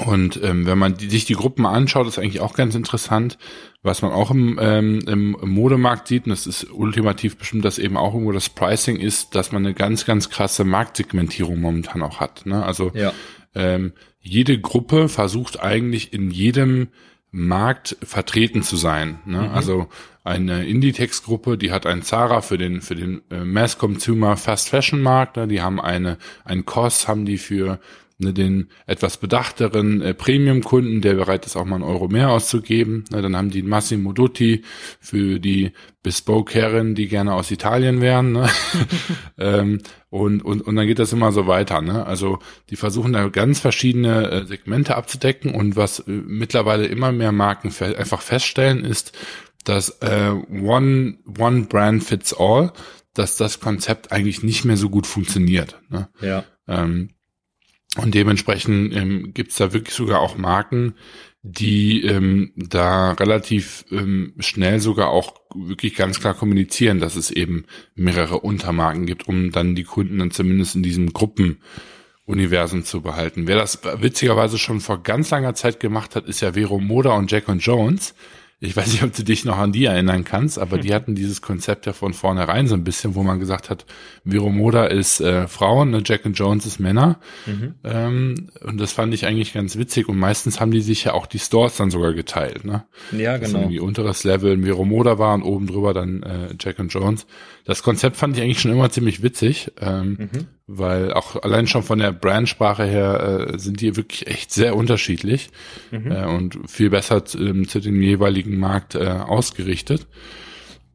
[0.05, 3.37] und ähm, wenn man die, sich die Gruppen anschaut, ist eigentlich auch ganz interessant,
[3.81, 7.97] was man auch im, ähm, im Modemarkt sieht, und das ist ultimativ bestimmt, dass eben
[7.97, 12.45] auch irgendwo das Pricing ist, dass man eine ganz, ganz krasse Marktsegmentierung momentan auch hat.
[12.45, 12.63] Ne?
[12.63, 13.13] Also ja.
[13.55, 16.89] ähm, jede Gruppe versucht eigentlich in jedem
[17.31, 19.19] Markt vertreten zu sein.
[19.25, 19.41] Ne?
[19.41, 19.49] Mhm.
[19.49, 19.87] Also
[20.23, 25.01] eine Inditex-Gruppe, die hat ein Zara für den für den äh, Mass Consumer Fast Fashion
[25.01, 25.47] Markt, ne?
[25.47, 27.79] die haben eine ein COS haben die für
[28.19, 33.05] ne, den etwas bedachteren äh, Premium-Kunden, der bereit ist, auch mal einen Euro mehr auszugeben.
[33.11, 34.63] Ne, dann haben die Massimo Dutti
[34.99, 35.71] für die
[36.03, 38.33] Bespoke-Herren, die gerne aus Italien wären.
[38.33, 38.49] Ne?
[39.37, 41.81] ähm, und, und, und dann geht das immer so weiter.
[41.81, 42.05] Ne?
[42.05, 47.31] Also die versuchen da ganz verschiedene äh, Segmente abzudecken und was äh, mittlerweile immer mehr
[47.31, 49.17] Marken fe einfach feststellen, ist,
[49.63, 52.71] dass äh, One, One Brand Fits All,
[53.13, 55.79] dass das Konzept eigentlich nicht mehr so gut funktioniert.
[55.89, 56.09] Ne?
[56.21, 56.43] Ja.
[56.67, 57.09] Ähm,
[57.97, 60.93] und dementsprechend ähm, gibt es da wirklich sogar auch Marken,
[61.41, 67.65] die ähm, da relativ ähm, schnell sogar auch wirklich ganz klar kommunizieren, dass es eben
[67.95, 73.47] mehrere Untermarken gibt, um dann die Kunden dann zumindest in diesem Gruppenuniversum zu behalten.
[73.47, 77.31] Wer das witzigerweise schon vor ganz langer Zeit gemacht hat, ist ja Vero Moda und
[77.31, 78.13] Jack und Jones.
[78.61, 81.41] Ich weiß nicht, ob du dich noch an die erinnern kannst, aber die hatten dieses
[81.41, 83.85] Konzept ja von vornherein so ein bisschen, wo man gesagt hat,
[84.25, 87.21] Vero Moda ist äh, Frauen, ne, Jack and Jones ist Männer.
[87.45, 87.75] Mhm.
[87.85, 90.09] Ähm, und das fand ich eigentlich ganz witzig.
[90.09, 92.65] Und meistens haben die sich ja auch die Stores dann sogar geteilt.
[92.65, 92.83] Ne?
[93.13, 93.59] Ja, Dass genau.
[93.59, 97.27] irgendwie unteres Level ein Vero Moda war und oben drüber dann äh, Jack and Jones.
[97.63, 100.47] Das Konzept fand ich eigentlich schon immer ziemlich witzig, ähm, mhm.
[100.71, 105.49] Weil auch allein schon von der Brandsprache her äh, sind die wirklich echt sehr unterschiedlich
[105.89, 106.11] mhm.
[106.11, 110.07] äh, und viel besser äh, zu dem jeweiligen Markt äh, ausgerichtet.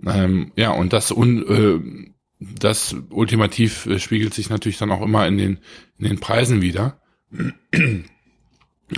[0.07, 5.27] Ähm, ja, und das un, äh, das ultimativ äh, spiegelt sich natürlich dann auch immer
[5.27, 5.59] in den
[5.99, 7.01] in den Preisen wieder.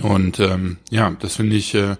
[0.03, 1.95] Und ähm, ja, das finde ich äh,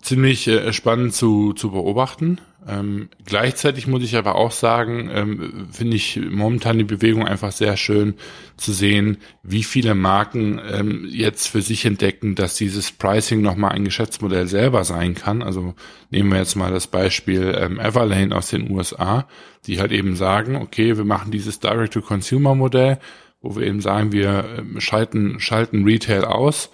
[0.00, 2.40] ziemlich äh, spannend zu, zu beobachten.
[2.68, 7.76] Ähm, gleichzeitig muss ich aber auch sagen, ähm, finde ich momentan die Bewegung einfach sehr
[7.76, 8.14] schön
[8.56, 13.84] zu sehen, wie viele Marken ähm, jetzt für sich entdecken, dass dieses Pricing nochmal ein
[13.84, 15.42] Geschäftsmodell selber sein kann.
[15.42, 15.74] Also
[16.10, 19.28] nehmen wir jetzt mal das Beispiel ähm, Everlane aus den USA,
[19.66, 22.98] die halt eben sagen, okay, wir machen dieses Direct-to-Consumer-Modell,
[23.42, 26.70] wo wir eben sagen, wir ähm, schalten, schalten Retail aus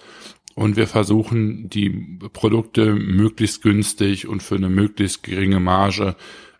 [0.55, 1.89] und wir versuchen die
[2.33, 6.15] Produkte möglichst günstig und für eine möglichst geringe Marge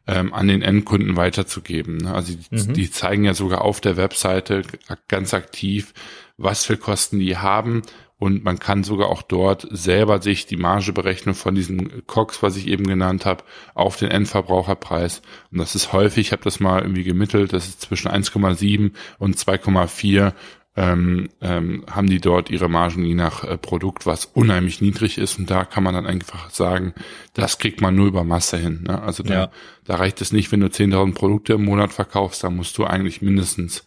[0.08, 1.98] ähm, an den Endkunden weiterzugeben.
[1.98, 2.14] Ne?
[2.14, 2.74] Also die, mhm.
[2.74, 4.64] die zeigen ja sogar auf der Webseite
[5.08, 5.94] ganz aktiv,
[6.38, 7.84] was für Kosten die haben
[8.24, 12.56] und man kann sogar auch dort selber sich die Marge berechnen von diesem COX, was
[12.56, 15.22] ich eben genannt habe, auf den Endverbraucherpreis.
[15.52, 19.36] Und das ist häufig, ich habe das mal irgendwie gemittelt, das ist zwischen 1,7 und
[19.36, 20.32] 2,4
[20.76, 25.38] ähm, ähm, haben die dort ihre Margen je nach äh, Produkt, was unheimlich niedrig ist.
[25.38, 26.94] Und da kann man dann einfach sagen,
[27.34, 28.84] das kriegt man nur über Masse hin.
[28.88, 29.02] Ne?
[29.02, 29.52] Also da, ja.
[29.86, 33.22] da reicht es nicht, wenn du 10.000 Produkte im Monat verkaufst, da musst du eigentlich
[33.22, 33.86] mindestens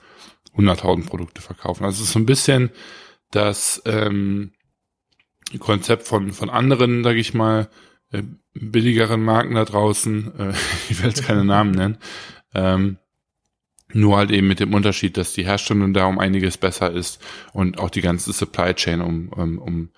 [0.57, 1.85] 100.000 Produkte verkaufen.
[1.85, 2.71] Also es ist so ein bisschen
[3.33, 4.53] das ähm,
[5.59, 7.69] Konzept von, von anderen, sage ich mal,
[8.13, 8.23] äh,
[8.55, 10.53] billigeren Marken da draußen, äh,
[10.89, 11.99] ich will jetzt keine Namen nennen,
[12.55, 12.99] ähm,
[13.93, 17.21] nur halt eben mit dem Unterschied, dass die Herstellung da um einiges besser ist
[17.53, 19.91] und auch die ganze Supply Chain um, um, um,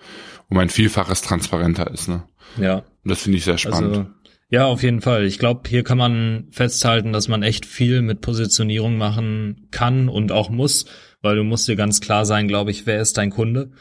[0.48, 2.08] um ein Vielfaches transparenter ist.
[2.08, 2.24] Ne?
[2.58, 2.76] Ja.
[2.76, 3.96] Und das finde ich sehr spannend.
[3.96, 4.06] Also,
[4.50, 5.24] ja, auf jeden Fall.
[5.26, 10.32] Ich glaube, hier kann man festhalten, dass man echt viel mit Positionierung machen kann und
[10.32, 10.86] auch muss,
[11.20, 13.72] weil du musst dir ganz klar sein, glaube ich, wer ist dein Kunde.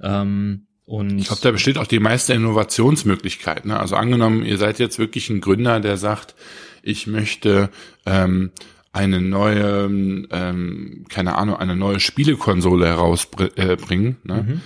[0.00, 3.66] Ähm, und ich glaube, da besteht auch die meiste Innovationsmöglichkeit.
[3.66, 3.78] Ne?
[3.78, 6.34] Also angenommen, ihr seid jetzt wirklich ein Gründer, der sagt,
[6.82, 7.70] ich möchte
[8.06, 8.50] ähm,
[8.98, 9.84] eine neue,
[10.30, 14.16] ähm, keine Ahnung, eine neue Spielekonsole herausbringen.
[14.24, 14.42] Äh, ne?
[14.42, 14.60] Mhm.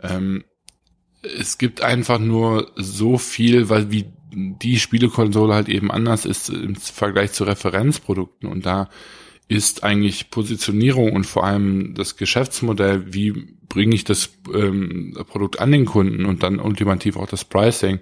[0.00, 0.44] Ähm,
[1.22, 6.76] es gibt einfach nur so viel, weil wie die Spielekonsole halt eben anders ist im
[6.76, 8.88] Vergleich zu Referenzprodukten und da
[9.48, 13.32] ist eigentlich Positionierung und vor allem das Geschäftsmodell, wie
[13.68, 17.98] bringe ich das ähm, Produkt an den Kunden und dann ultimativ auch das Pricing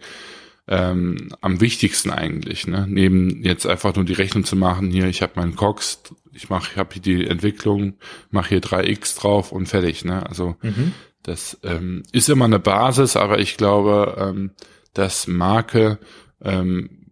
[0.71, 2.67] ähm, am wichtigsten eigentlich.
[2.69, 2.87] Ne?
[2.89, 6.01] Neben jetzt einfach nur die Rechnung zu machen, hier, ich habe meinen Cox,
[6.33, 7.95] ich mache, ich habe hier die Entwicklung,
[8.31, 10.05] mache hier 3x drauf und fertig.
[10.05, 10.25] Ne?
[10.27, 10.93] Also mhm.
[11.25, 14.53] das ähm, ist immer eine Basis, aber ich glaube, ähm,
[14.95, 15.99] dass Marke,
[16.41, 17.07] ähm,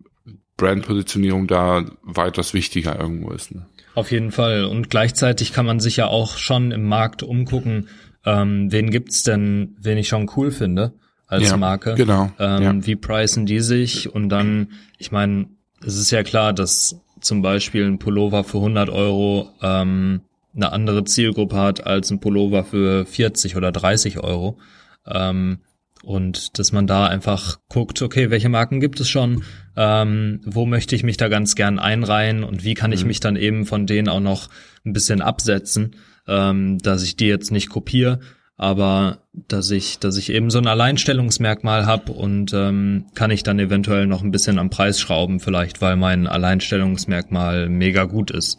[0.57, 3.53] Brandpositionierung da weitaus wichtiger irgendwo ist.
[3.53, 3.67] Ne?
[3.97, 4.67] Auf jeden Fall.
[4.67, 7.89] Und gleichzeitig kann man sich ja auch schon im Markt umgucken,
[8.25, 10.95] ähm, wen gibt's denn, wen ich schon cool finde
[11.29, 11.95] als ja, Marke.
[11.95, 12.33] Genau.
[12.39, 12.87] Ähm, ja.
[12.87, 14.13] Wie preisen die sich?
[14.13, 15.47] Und dann, ich meine,
[15.85, 20.23] es ist ja klar, dass zum Beispiel ein Pullover für 100 Euro ähm,
[20.57, 24.59] eine andere Zielgruppe hat als ein Pullover für 40 oder 30 Euro.
[25.07, 25.59] Ähm,
[26.03, 29.43] und dass man da einfach guckt, okay, welche Marken gibt es schon,
[29.77, 33.09] ähm, wo möchte ich mich da ganz gern einreihen und wie kann ich mhm.
[33.09, 34.49] mich dann eben von denen auch noch
[34.87, 38.21] ein bisschen absetzen, ähm, dass ich die jetzt nicht kopiere,
[38.59, 43.61] aber dass ich, dass ich eben so ein Alleinstellungsmerkmal habe und ähm, kann ich dann
[43.61, 48.59] eventuell noch ein bisschen am Preis schrauben, vielleicht weil mein Alleinstellungsmerkmal mega gut ist.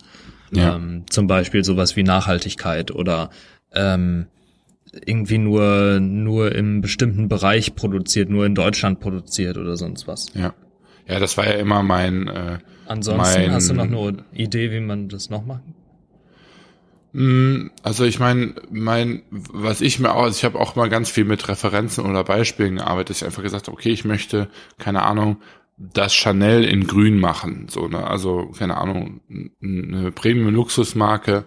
[0.52, 0.76] Ja.
[0.76, 3.30] Ähm, zum Beispiel sowas wie Nachhaltigkeit oder
[3.74, 4.28] ähm,
[5.06, 10.34] irgendwie nur, nur im bestimmten Bereich produziert, nur in Deutschland produziert oder sonst was.
[10.34, 10.54] Ja.
[11.08, 12.28] Ja, das war ja immer mein.
[12.28, 15.64] Äh, Ansonsten mein, hast du noch eine Idee, wie man das noch macht?
[17.12, 21.10] Mm, also ich meine, mein, was ich mir auch, also ich habe auch mal ganz
[21.10, 25.04] viel mit Referenzen oder Beispielen gearbeitet, dass ich einfach gesagt habe, okay, ich möchte, keine
[25.04, 25.38] Ahnung,
[25.78, 29.22] das Chanel in Grün machen, so ne, also keine Ahnung,
[29.64, 31.46] eine Premium-Luxusmarke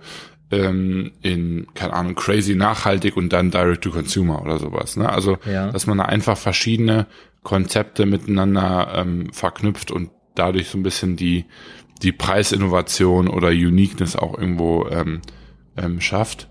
[0.51, 5.37] ähm, in, keine Ahnung, crazy nachhaltig und dann Direct to Consumer oder sowas, ne, also
[5.45, 5.71] ja.
[5.71, 7.07] dass man da einfach verschiedene
[7.43, 11.45] Konzepte miteinander ähm, verknüpft und dadurch so ein bisschen die
[12.03, 15.21] die Preisinnovation oder Uniqueness auch irgendwo ähm,
[15.77, 16.49] ähm, schafft.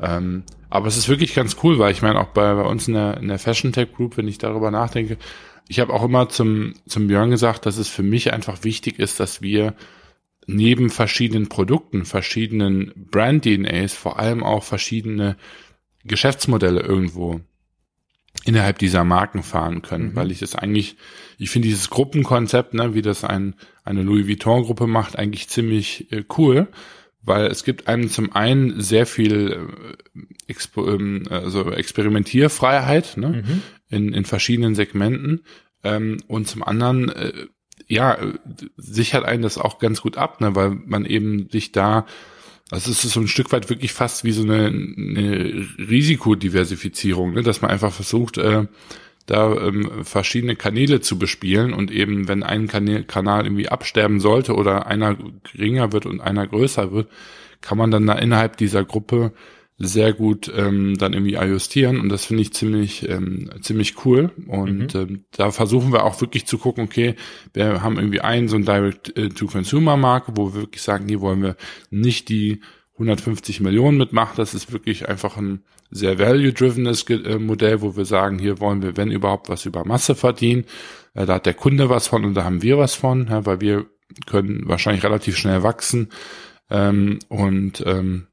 [0.00, 2.94] Ähm, aber es ist wirklich ganz cool, weil ich meine, auch bei, bei uns in
[2.94, 5.16] der, in der Fashion Tech Group, wenn ich darüber nachdenke,
[5.68, 9.20] ich habe auch immer zum, zum Björn gesagt, dass es für mich einfach wichtig ist,
[9.20, 9.74] dass wir
[10.46, 15.36] neben verschiedenen Produkten, verschiedenen Brand-DNAs vor allem auch verschiedene
[16.04, 17.40] Geschäftsmodelle irgendwo
[18.44, 20.16] innerhalb dieser Marken fahren können, mhm.
[20.16, 20.96] weil ich das eigentlich,
[21.38, 26.22] ich finde dieses Gruppenkonzept, ne, wie das ein, eine Louis Vuitton-Gruppe macht, eigentlich ziemlich äh,
[26.36, 26.68] cool,
[27.26, 33.62] weil es gibt einem zum einen sehr viel äh, Expo, ähm, also Experimentierfreiheit ne, mhm.
[33.88, 35.42] in, in verschiedenen Segmenten
[35.84, 37.46] ähm, und zum anderen äh,
[37.88, 38.16] ja
[38.76, 42.06] sichert einen das auch ganz gut ab, ne, weil man eben sich da
[42.70, 47.42] also es ist so ein Stück weit wirklich fast wie so eine, eine Risikodiversifizierung, ne,
[47.42, 48.66] dass man einfach versucht, äh,
[49.26, 54.54] da ähm, verschiedene Kanäle zu bespielen und eben, wenn ein Kanal, Kanal irgendwie absterben sollte
[54.54, 55.16] oder einer
[55.52, 57.08] geringer wird und einer größer wird,
[57.60, 59.32] kann man dann da innerhalb dieser Gruppe
[59.78, 64.94] sehr gut ähm, dann irgendwie ajustieren und das finde ich ziemlich ähm, ziemlich cool und
[64.94, 65.00] mhm.
[65.00, 67.14] ähm, da versuchen wir auch wirklich zu gucken okay
[67.52, 71.20] wir haben irgendwie einen so ein Direct to Consumer Marke wo wir wirklich sagen hier
[71.20, 71.56] wollen wir
[71.90, 72.62] nicht die
[72.94, 78.38] 150 Millionen mitmachen das ist wirklich einfach ein sehr value-drivenes äh, Modell, wo wir sagen,
[78.38, 80.64] hier wollen wir, wenn überhaupt, was über Masse verdienen.
[81.14, 83.86] Äh, da hat der Kunde was von und da haben wir was von, weil wir
[84.26, 86.10] können wahrscheinlich relativ schnell wachsen
[86.70, 88.28] ähm, und ähm,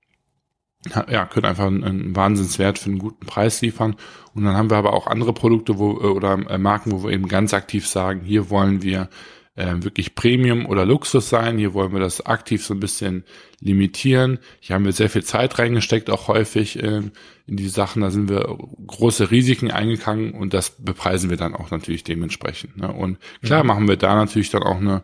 [1.10, 3.96] ja, können einfach einen, Wahnsinnswert für einen guten Preis liefern.
[4.34, 7.28] Und dann haben wir aber auch andere Produkte wo, äh, oder Marken, wo wir eben
[7.28, 9.10] ganz aktiv sagen, hier wollen wir
[9.56, 11.58] äh, wirklich Premium oder Luxus sein.
[11.58, 13.24] Hier wollen wir das aktiv so ein bisschen
[13.60, 14.39] limitieren.
[14.60, 17.02] Hier haben wir sehr viel Zeit reingesteckt, auch häufig äh,
[17.46, 18.02] in die Sachen.
[18.02, 22.78] Da sind wir große Risiken eingegangen und das bepreisen wir dann auch natürlich dementsprechend.
[22.78, 22.92] Ne?
[22.92, 23.68] Und klar mhm.
[23.68, 25.04] machen wir da natürlich dann auch eine,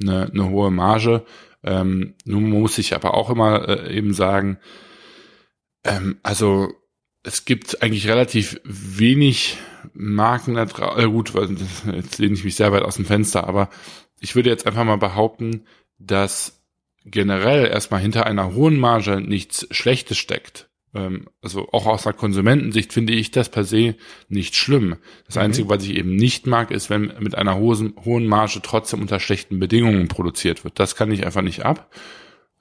[0.00, 1.24] eine, eine hohe Marge.
[1.64, 4.58] Ähm, nun muss ich aber auch immer äh, eben sagen,
[5.84, 6.68] ähm, also
[7.26, 9.58] es gibt eigentlich relativ wenig
[9.94, 11.04] Marken da draußen.
[11.04, 11.32] Äh, gut,
[11.92, 13.68] jetzt lehne ich mich sehr weit aus dem Fenster, aber
[14.20, 15.64] ich würde jetzt einfach mal behaupten,
[15.98, 16.62] dass
[17.04, 20.68] generell erstmal hinter einer hohen Marge nichts Schlechtes steckt.
[20.94, 23.96] Ähm, also auch aus der Konsumentensicht finde ich das per se
[24.28, 24.96] nicht schlimm.
[25.26, 25.42] Das mhm.
[25.42, 29.18] Einzige, was ich eben nicht mag, ist, wenn mit einer hohen, hohen Marge trotzdem unter
[29.18, 30.78] schlechten Bedingungen produziert wird.
[30.78, 31.90] Das kann ich einfach nicht ab.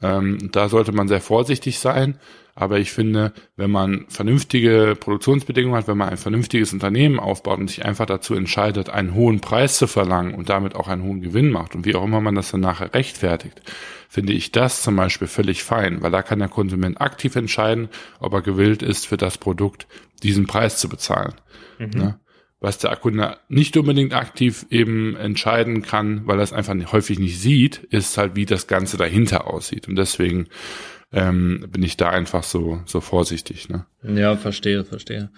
[0.05, 2.19] Ähm, da sollte man sehr vorsichtig sein.
[2.57, 7.67] Aber ich finde, wenn man vernünftige Produktionsbedingungen hat, wenn man ein vernünftiges Unternehmen aufbaut und
[7.67, 11.51] sich einfach dazu entscheidet, einen hohen Preis zu verlangen und damit auch einen hohen Gewinn
[11.51, 13.61] macht und wie auch immer man das dann nachher rechtfertigt,
[14.07, 17.89] finde ich das zum Beispiel völlig fein, weil da kann der Konsument aktiv entscheiden,
[18.21, 19.85] ob er gewillt ist, für das Produkt
[20.23, 21.33] diesen Preis zu bezahlen.
[21.77, 21.89] Mhm.
[21.89, 22.19] Ne?
[22.59, 27.39] Was der Kunde nicht unbedingt aktiv eben entscheiden kann, weil er es einfach häufig nicht
[27.39, 29.87] sieht, ist halt, wie das Ganze dahinter aussieht.
[29.87, 30.47] Und deswegen
[31.11, 33.69] ähm, bin ich da einfach so, so vorsichtig.
[33.69, 33.85] Ne?
[34.03, 35.29] Ja, verstehe, verstehe.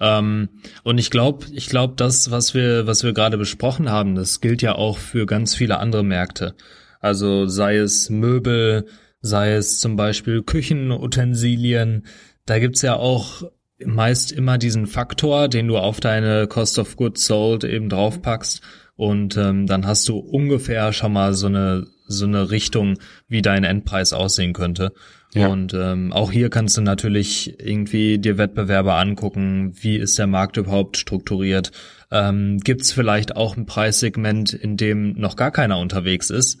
[0.00, 0.48] Ähm,
[0.82, 4.62] und ich glaube, ich glaube, das, was wir, was wir gerade besprochen haben, das gilt
[4.62, 6.54] ja auch für ganz viele andere Märkte.
[7.00, 8.86] Also sei es Möbel,
[9.20, 12.06] sei es zum Beispiel Küchenutensilien,
[12.46, 13.42] da gibt's ja auch
[13.84, 18.62] meist immer diesen Faktor, den du auf deine Cost of Goods Sold eben draufpackst
[18.96, 23.64] und ähm, dann hast du ungefähr schon mal so eine so eine Richtung, wie dein
[23.64, 24.92] Endpreis aussehen könnte.
[25.32, 25.46] Ja.
[25.46, 30.56] Und ähm, auch hier kannst du natürlich irgendwie dir Wettbewerber angucken, wie ist der Markt
[30.56, 31.70] überhaupt strukturiert.
[32.10, 36.58] Ähm, Gibt es vielleicht auch ein Preissegment, in dem noch gar keiner unterwegs ist?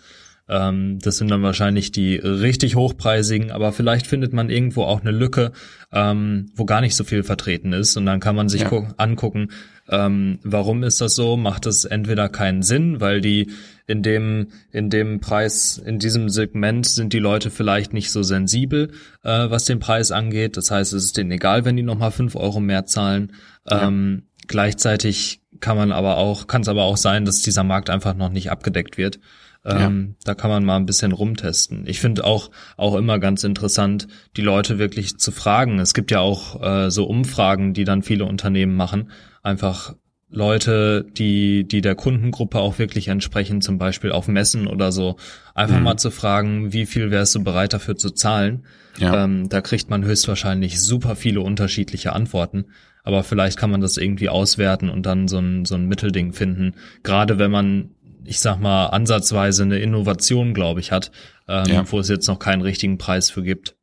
[0.50, 5.12] Ähm, das sind dann wahrscheinlich die richtig hochpreisigen, aber vielleicht findet man irgendwo auch eine
[5.12, 5.52] Lücke,
[5.92, 7.96] ähm, wo gar nicht so viel vertreten ist.
[7.96, 8.94] Und dann kann man sich ja.
[8.96, 9.50] angucken,
[9.88, 11.36] ähm, warum ist das so?
[11.36, 13.52] Macht es entweder keinen Sinn, weil die
[13.86, 18.90] in dem, in dem Preis, in diesem Segment sind die Leute vielleicht nicht so sensibel,
[19.22, 20.56] äh, was den Preis angeht.
[20.56, 23.32] Das heißt, es ist denen egal, wenn die nochmal fünf Euro mehr zahlen.
[23.68, 23.86] Ja.
[23.86, 28.14] Ähm, gleichzeitig kann man aber auch, kann es aber auch sein, dass dieser Markt einfach
[28.16, 29.20] noch nicht abgedeckt wird.
[29.64, 30.24] Ähm, ja.
[30.24, 31.84] Da kann man mal ein bisschen rumtesten.
[31.86, 35.78] Ich finde auch auch immer ganz interessant, die Leute wirklich zu fragen.
[35.78, 39.10] Es gibt ja auch äh, so Umfragen, die dann viele Unternehmen machen.
[39.42, 39.94] Einfach
[40.30, 45.16] Leute, die, die der Kundengruppe auch wirklich entsprechen, zum Beispiel auf Messen oder so,
[45.54, 45.84] einfach mhm.
[45.84, 48.64] mal zu fragen, wie viel wärst du bereit dafür zu zahlen?
[48.98, 49.24] Ja.
[49.24, 52.66] Ähm, da kriegt man höchstwahrscheinlich super viele unterschiedliche Antworten.
[53.02, 56.74] Aber vielleicht kann man das irgendwie auswerten und dann so ein, so ein Mittelding finden.
[57.02, 57.90] Gerade wenn man,
[58.24, 61.10] ich sag mal, ansatzweise eine Innovation, glaube ich, hat,
[61.48, 61.84] ähm, ja.
[61.90, 63.76] wo es jetzt noch keinen richtigen Preis für gibt.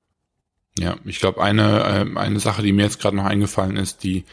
[0.80, 4.26] Ja, ich glaube, eine, äh, eine Sache, die mir jetzt gerade noch eingefallen ist, die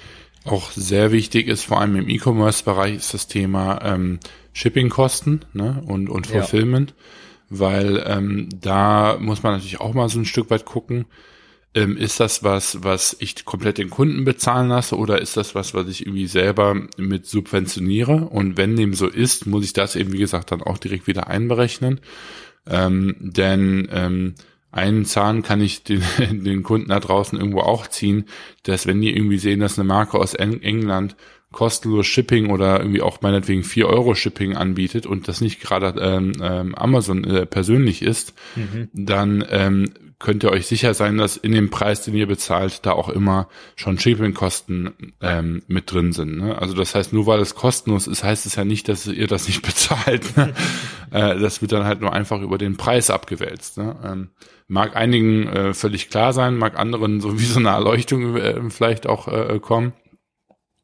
[0.45, 4.21] auch sehr wichtig ist, vor allem im E-Commerce-Bereich, ist das Thema ähm,
[4.53, 5.83] Shipping-Kosten ne?
[5.87, 7.59] und, und Fulfillment, ja.
[7.59, 11.07] weil ähm, da muss man natürlich auch mal so ein Stück weit gucken,
[11.75, 15.75] ähm, ist das was, was ich komplett den Kunden bezahlen lasse oder ist das was,
[15.75, 18.29] was ich irgendwie selber mit subventioniere?
[18.29, 21.27] Und wenn dem so ist, muss ich das eben, wie gesagt, dann auch direkt wieder
[21.27, 22.01] einberechnen.
[22.67, 24.35] Ähm, denn ähm,
[24.71, 28.27] einen Zahn kann ich den, den Kunden da draußen irgendwo auch ziehen,
[28.63, 31.17] dass wenn die irgendwie sehen, dass eine Marke aus England
[31.53, 36.33] kostenlos Shipping oder irgendwie auch meinetwegen vier Euro Shipping anbietet und das nicht gerade ähm,
[36.43, 38.89] ähm, Amazon äh, persönlich ist, mhm.
[38.93, 42.93] dann ähm, könnt ihr euch sicher sein, dass in dem Preis, den ihr bezahlt, da
[42.93, 46.39] auch immer schon Shipping-Kosten ähm, mit drin sind.
[46.39, 46.57] Ne?
[46.59, 49.47] Also das heißt, nur weil es kostenlos ist, heißt es ja nicht, dass ihr das
[49.47, 50.37] nicht bezahlt.
[50.37, 50.55] Ne?
[51.11, 53.79] äh, das wird dann halt nur einfach über den Preis abgewälzt.
[53.79, 53.97] Ne?
[54.05, 54.31] Ähm,
[54.67, 59.07] mag einigen äh, völlig klar sein, mag anderen so wie so eine Erleuchtung äh, vielleicht
[59.07, 59.93] auch äh, kommen.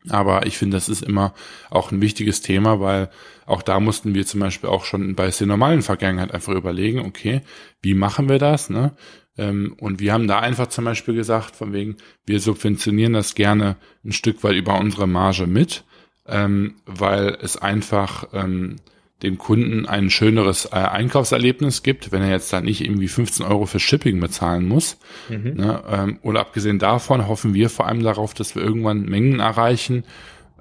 [0.09, 1.35] Aber ich finde, das ist immer
[1.69, 3.11] auch ein wichtiges Thema, weil
[3.45, 7.43] auch da mussten wir zum Beispiel auch schon bei der normalen Vergangenheit einfach überlegen, okay,
[7.83, 8.71] wie machen wir das?
[8.71, 8.97] Ne?
[9.40, 13.76] Ähm, und wir haben da einfach zum Beispiel gesagt, von wegen, wir subventionieren das gerne
[14.05, 15.85] ein Stück weit über unsere Marge mit,
[16.29, 18.76] ähm, weil es einfach ähm,
[19.22, 23.64] dem Kunden ein schöneres äh, Einkaufserlebnis gibt, wenn er jetzt da nicht irgendwie 15 Euro
[23.64, 24.98] für Shipping bezahlen muss.
[25.31, 25.55] Mhm.
[25.55, 30.05] Ne, oder abgesehen davon hoffen wir vor allem darauf, dass wir irgendwann Mengen erreichen,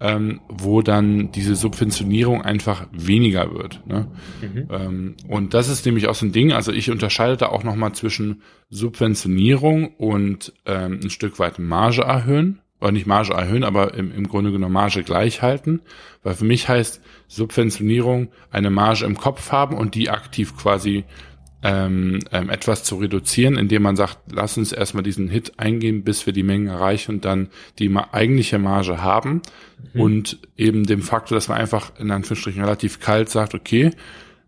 [0.01, 3.85] ähm, wo dann diese Subventionierung einfach weniger wird.
[3.85, 4.07] Ne?
[4.41, 4.67] Mhm.
[4.71, 7.93] Ähm, und das ist nämlich auch so ein Ding, also ich unterscheide da auch nochmal
[7.93, 14.13] zwischen Subventionierung und ähm, ein Stück weit Marge erhöhen oder nicht Marge erhöhen, aber im,
[14.13, 15.81] im Grunde genommen Marge gleich halten,
[16.23, 21.03] weil für mich heißt Subventionierung eine Marge im Kopf haben und die aktiv quasi
[21.61, 26.25] ähm, ähm, etwas zu reduzieren, indem man sagt, lass uns erstmal diesen Hit eingehen, bis
[26.25, 29.41] wir die Mengen erreichen und dann die ma eigentliche Marge haben
[29.93, 30.01] mhm.
[30.01, 33.91] und eben dem Faktor, dass man einfach in Anführungsstrichen relativ kalt sagt, okay,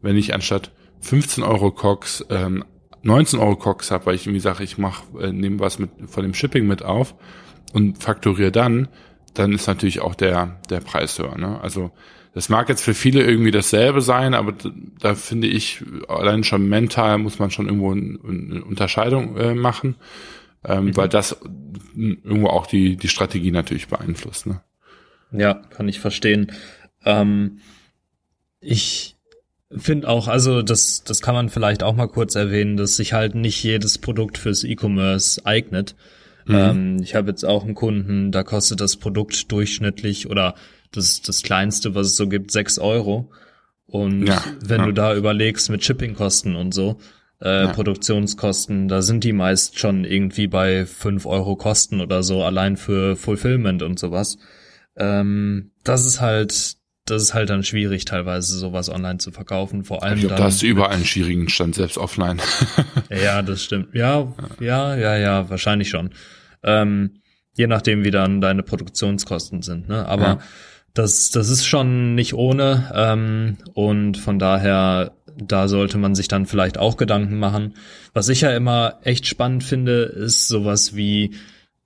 [0.02, 0.72] wenn ich anstatt
[1.02, 2.64] 15 Euro Cox ähm,
[3.04, 6.24] 19 Euro Cox habe, weil ich irgendwie sage, ich mach, äh, nehme was mit von
[6.24, 7.16] dem Shipping mit auf,
[7.74, 8.88] und fakturiere dann,
[9.34, 11.38] dann ist natürlich auch der, der Preis höher.
[11.38, 11.60] Ne?
[11.62, 11.92] Also
[12.34, 14.54] das mag jetzt für viele irgendwie dasselbe sein, aber
[15.00, 19.96] da finde ich, allein schon mental muss man schon irgendwo eine Unterscheidung äh, machen,
[20.64, 20.98] ähm, mhm.
[20.98, 21.38] weil das
[21.96, 24.48] irgendwo auch die, die Strategie natürlich beeinflusst.
[24.48, 24.62] Ne?
[25.34, 26.54] Ja, kann ich verstehen.
[27.04, 27.60] Ähm,
[28.62, 29.18] ich
[29.76, 33.36] finde auch, also das, das kann man vielleicht auch mal kurz erwähnen, dass sich halt
[33.36, 35.96] nicht jedes Produkt fürs E-Commerce eignet.
[36.46, 36.56] Mhm.
[36.56, 40.56] Ähm, ich habe jetzt auch einen Kunden, da kostet das Produkt durchschnittlich oder
[40.92, 43.32] das, das kleinste, was es so gibt, sechs Euro.
[43.86, 44.86] Und ja, wenn ja.
[44.86, 46.98] du da überlegst mit Shippingkosten und so,
[47.42, 47.74] äh, ja.
[47.74, 53.16] Produktionskosten, da sind die meist schon irgendwie bei fünf Euro Kosten oder so, allein für
[53.16, 54.38] Fulfillment und sowas.
[54.96, 59.84] Ähm, das ist halt, das ist halt dann schwierig, teilweise sowas online zu verkaufen.
[59.84, 60.20] Vor allem.
[60.20, 62.40] Ich glaube, da hast du überall einen schwierigen Stand, selbst offline.
[63.10, 63.94] ja, das stimmt.
[63.94, 66.12] Ja, ja, ja, ja, wahrscheinlich schon.
[66.64, 67.22] Ähm,
[67.56, 69.90] je nachdem, wie dann deine Produktionskosten sind.
[69.90, 70.06] Ne?
[70.06, 70.40] Aber.
[70.94, 72.92] Das, das ist schon nicht ohne.
[72.94, 77.76] Ähm, und von daher, da sollte man sich dann vielleicht auch Gedanken machen.
[78.14, 81.36] Was ich ja immer echt spannend finde, ist sowas wie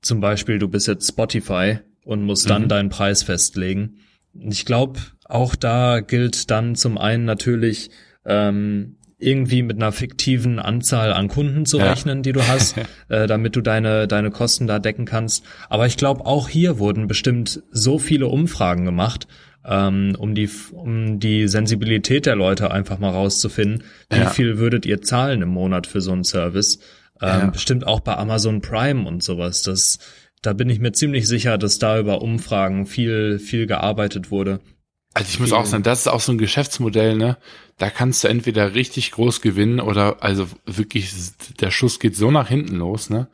[0.01, 2.67] zum Beispiel, du bist jetzt Spotify und musst dann mhm.
[2.69, 3.97] deinen Preis festlegen.
[4.33, 7.89] Ich glaube, auch da gilt dann zum einen natürlich
[8.25, 11.89] ähm, irgendwie mit einer fiktiven Anzahl an Kunden zu ja.
[11.89, 12.75] rechnen, die du hast,
[13.07, 15.43] äh, damit du deine, deine Kosten da decken kannst.
[15.69, 19.27] Aber ich glaube, auch hier wurden bestimmt so viele Umfragen gemacht,
[19.65, 23.83] ähm, um die, um die Sensibilität der Leute einfach mal rauszufinden.
[24.09, 24.29] Wie ja.
[24.29, 26.79] viel würdet ihr zahlen im Monat für so einen Service?
[27.21, 27.45] Ähm, ja.
[27.47, 29.61] Bestimmt auch bei Amazon Prime und sowas.
[29.63, 29.99] Das,
[30.41, 34.59] da bin ich mir ziemlich sicher, dass da über Umfragen viel, viel gearbeitet wurde.
[35.15, 37.37] Also ich muss auch sagen, das ist auch so ein Geschäftsmodell, ne?
[37.77, 41.13] Da kannst du entweder richtig groß gewinnen oder also wirklich,
[41.61, 43.29] der Schuss geht so nach hinten los, ne?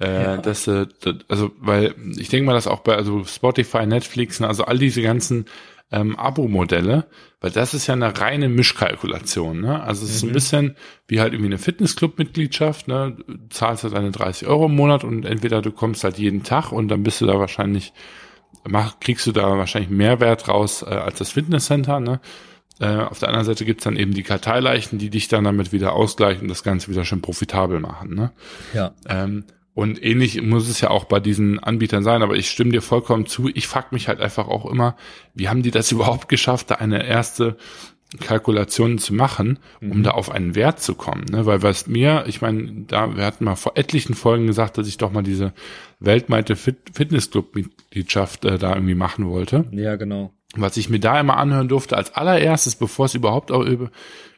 [0.00, 0.36] Äh, ja.
[0.38, 0.86] dass, äh,
[1.28, 5.02] also, weil ich denke mal, dass auch bei also Spotify, Netflix, ne, also all diese
[5.02, 5.44] ganzen
[5.92, 7.06] ähm, Abo-Modelle,
[7.40, 9.60] weil das ist ja eine reine Mischkalkulation.
[9.60, 9.80] Ne?
[9.82, 10.30] Also es ist mhm.
[10.30, 10.76] ein bisschen
[11.06, 12.88] wie halt irgendwie eine Fitnessclub-Mitgliedschaft.
[12.88, 13.16] Ne?
[13.28, 16.72] Du zahlst halt deine 30 Euro im Monat und entweder du kommst halt jeden Tag
[16.72, 17.92] und dann bist du da wahrscheinlich,
[18.68, 22.00] mach, kriegst du da wahrscheinlich Mehrwert raus äh, als das Fitnesscenter.
[22.00, 22.20] Ne?
[22.78, 25.92] Äh, auf der anderen Seite gibt's dann eben die Karteileichen, die dich dann damit wieder
[25.92, 28.14] ausgleichen und das Ganze wieder schön profitabel machen.
[28.14, 28.32] Ne?
[28.72, 28.94] Ja.
[29.08, 29.44] Ähm,
[29.74, 33.26] und ähnlich muss es ja auch bei diesen Anbietern sein, aber ich stimme dir vollkommen
[33.26, 33.48] zu.
[33.48, 34.96] Ich frage mich halt einfach auch immer,
[35.34, 37.56] wie haben die das überhaupt geschafft, da eine erste
[38.18, 40.02] Kalkulation zu machen, um mhm.
[40.02, 41.26] da auf einen Wert zu kommen.
[41.30, 41.46] Ne?
[41.46, 44.98] Weil was mir, ich meine, da, wir hatten mal vor etlichen Folgen gesagt, dass ich
[44.98, 45.52] doch mal diese
[46.00, 49.66] weltweite Fit Fitnessclub-Mitgliedschaft äh, da irgendwie machen wollte.
[49.70, 50.32] Ja, genau.
[50.56, 53.90] Was ich mir da immer anhören durfte, als allererstes, bevor es überhaupt auch über,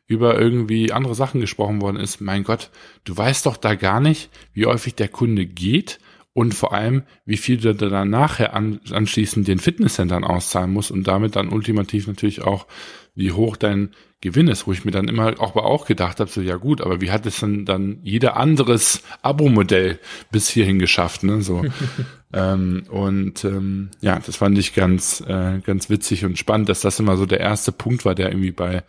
[0.07, 2.71] über irgendwie andere Sachen gesprochen worden ist, mein Gott,
[3.05, 5.99] du weißt doch da gar nicht, wie häufig der Kunde geht
[6.35, 11.07] und vor allem, wie viel du dann nachher an, anschließend den Fitnesscentern auszahlen musst und
[11.07, 12.67] damit dann ultimativ natürlich auch,
[13.15, 13.91] wie hoch dein
[14.21, 17.01] Gewinn ist, wo ich mir dann immer auch, auch gedacht habe, so ja gut, aber
[17.01, 19.99] wie hat es denn dann jeder anderes Abo-Modell
[20.31, 21.43] bis hierhin geschafft, ne?
[21.43, 21.65] So.
[22.33, 27.01] ähm, und ähm, ja, das fand ich ganz, äh, ganz witzig und spannend, dass das
[27.01, 28.85] immer so der erste Punkt war, der irgendwie bei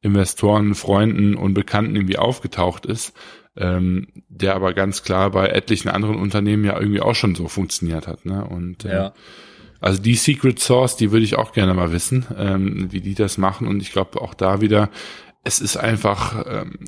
[0.00, 3.12] Investoren, Freunden und Bekannten irgendwie aufgetaucht ist,
[3.56, 8.06] ähm, der aber ganz klar bei etlichen anderen Unternehmen ja irgendwie auch schon so funktioniert
[8.06, 8.24] hat.
[8.24, 8.42] Ne?
[8.42, 9.12] Und äh, ja.
[9.80, 13.38] Also die Secret Source, die würde ich auch gerne mal wissen, ähm, wie die das
[13.38, 13.66] machen.
[13.66, 14.90] Und ich glaube auch da wieder,
[15.44, 16.78] es ist einfach ähm,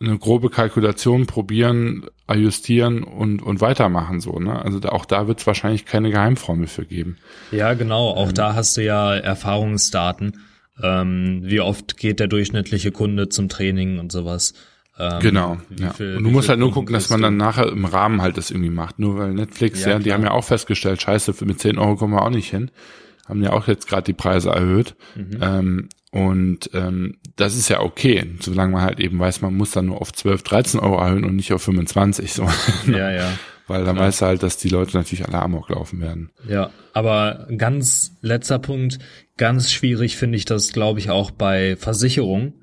[0.00, 4.38] eine grobe Kalkulation probieren, ajustieren und, und weitermachen so.
[4.38, 4.62] Ne?
[4.62, 7.18] Also da, auch da wird es wahrscheinlich keine Geheimformel für geben.
[7.50, 8.10] Ja, genau.
[8.10, 10.40] Auch ähm, da hast du ja Erfahrungsdaten
[10.82, 14.54] ähm, wie oft geht der durchschnittliche Kunde zum Training und sowas.
[15.00, 15.58] Ähm, genau.
[15.78, 15.92] Ja.
[15.92, 18.50] Viel, und du musst halt nur gucken, dass man dann nachher im Rahmen halt das
[18.50, 18.98] irgendwie macht.
[18.98, 22.14] Nur weil Netflix, ja, ja die haben ja auch festgestellt, scheiße, mit 10 Euro kommen
[22.14, 22.70] wir auch nicht hin.
[23.26, 24.94] Haben ja auch jetzt gerade die Preise erhöht.
[25.14, 25.38] Mhm.
[25.40, 29.86] Ähm, und ähm, das ist ja okay, solange man halt eben weiß, man muss dann
[29.86, 32.32] nur auf 12, 13 Euro erhöhen und nicht auf 25.
[32.32, 32.48] So.
[32.86, 33.30] Ja, ja.
[33.68, 36.30] Weil dann weißt du halt, dass die Leute natürlich alle Amok laufen werden.
[36.48, 38.98] Ja, aber ganz letzter Punkt,
[39.40, 42.59] Ganz schwierig finde ich das, glaube ich, auch bei Versicherungen.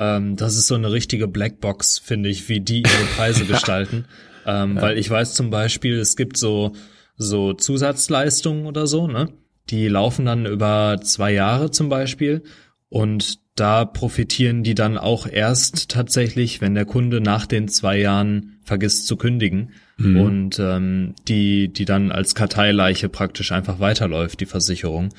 [0.00, 4.06] Ähm, das ist so eine richtige Blackbox, finde ich, wie die ihre Preise gestalten.
[4.46, 4.82] Ähm, ja.
[4.82, 6.72] Weil ich weiß zum Beispiel, es gibt so,
[7.16, 9.28] so Zusatzleistungen oder so, ne?
[9.68, 12.42] Die laufen dann über zwei Jahre zum Beispiel.
[12.88, 18.58] Und da profitieren die dann auch erst tatsächlich, wenn der Kunde nach den zwei Jahren
[18.64, 20.20] vergisst zu kündigen mhm.
[20.20, 25.10] und ähm, die, die dann als Karteileiche praktisch einfach weiterläuft, die Versicherung.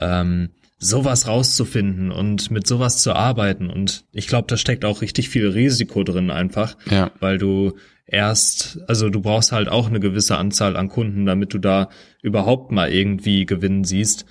[0.00, 0.48] Ähm,
[0.80, 3.68] sowas rauszufinden und mit sowas zu arbeiten.
[3.68, 7.10] Und ich glaube, da steckt auch richtig viel Risiko drin einfach, ja.
[7.20, 7.74] weil du
[8.06, 11.90] erst, also du brauchst halt auch eine gewisse Anzahl an Kunden, damit du da
[12.22, 14.24] überhaupt mal irgendwie Gewinn siehst.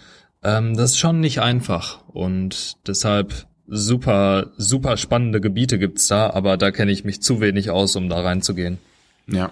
[0.44, 6.58] Ähm, das ist schon nicht einfach und deshalb super, super spannende Gebiete gibt's da, aber
[6.58, 8.80] da kenne ich mich zu wenig aus, um da reinzugehen.
[9.28, 9.52] Ja.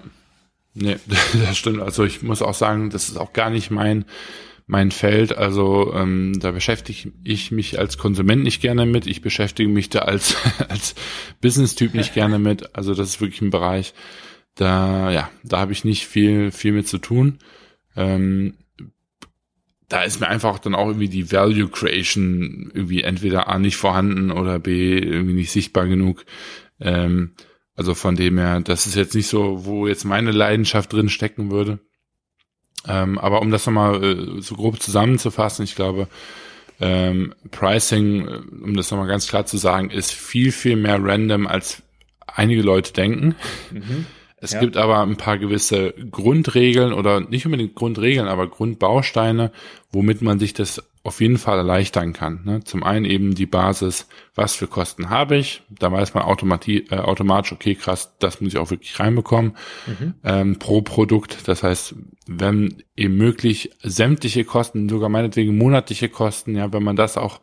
[0.74, 0.98] Nee,
[1.46, 1.82] das stimmt.
[1.82, 4.06] Also ich muss auch sagen, das ist auch gar nicht mein
[4.68, 5.36] mein Feld.
[5.36, 9.08] Also ähm, da beschäftige ich mich als Konsument nicht gerne mit.
[9.08, 10.36] Ich beschäftige mich da als,
[10.70, 10.94] als
[11.42, 12.76] Business-Typ nicht gerne mit.
[12.76, 13.94] Also das ist wirklich ein Bereich,
[14.56, 17.40] da, ja, da habe ich nicht viel, viel mit zu tun.
[17.96, 18.58] Ähm,
[19.88, 24.32] da ist mir einfach dann auch irgendwie die Value Creation irgendwie entweder A nicht vorhanden
[24.32, 26.26] oder B irgendwie nicht sichtbar genug.
[26.80, 27.36] Ähm,
[27.76, 31.52] also von dem her, das ist jetzt nicht so, wo jetzt meine Leidenschaft drin stecken
[31.52, 31.80] würde.
[32.88, 36.08] Ähm, aber um das nochmal äh, so grob zusammenzufassen, ich glaube,
[36.80, 41.48] ähm, Pricing, äh, um das nochmal ganz klar zu sagen, ist viel, viel mehr random,
[41.48, 41.82] als
[42.28, 43.36] einige Leute denken.
[43.72, 44.06] Mhm.
[44.48, 44.62] Es ja.
[44.62, 49.52] gibt aber ein paar gewisse Grundregeln oder nicht unbedingt Grundregeln, aber Grundbausteine,
[49.92, 52.40] womit man sich das auf jeden Fall erleichtern kann.
[52.46, 52.64] Ne?
[52.64, 55.64] Zum einen eben die Basis, was für Kosten habe ich.
[55.70, 60.14] Da weiß man automatisch, äh, automatisch, okay, krass, das muss ich auch wirklich reinbekommen mhm.
[60.24, 61.50] ähm, pro Produkt.
[61.50, 61.96] Das heißt,
[62.26, 67.42] wenn eben möglich sämtliche Kosten, sogar meinetwegen monatliche Kosten, ja, wenn man das auch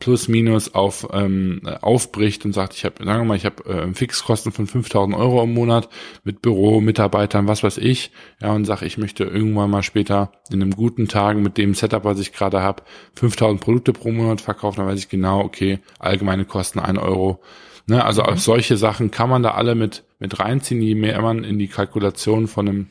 [0.00, 3.94] plus minus auf ähm, aufbricht und sagt, ich habe, sagen wir mal, ich habe äh,
[3.94, 5.88] Fixkosten von 5000 Euro im Monat
[6.24, 10.62] mit Büro, Mitarbeitern, was weiß ich, ja, und sage, ich möchte irgendwann mal später in
[10.62, 12.82] einem guten Tagen mit dem Setup, was ich gerade habe,
[13.14, 17.40] 5000 Produkte pro Monat verkaufen, dann weiß ich genau, okay, allgemeine Kosten ein Euro.
[17.86, 18.28] Ne, also mhm.
[18.30, 21.68] auf solche Sachen kann man da alle mit, mit reinziehen, je mehr man in die
[21.68, 22.88] Kalkulation von einem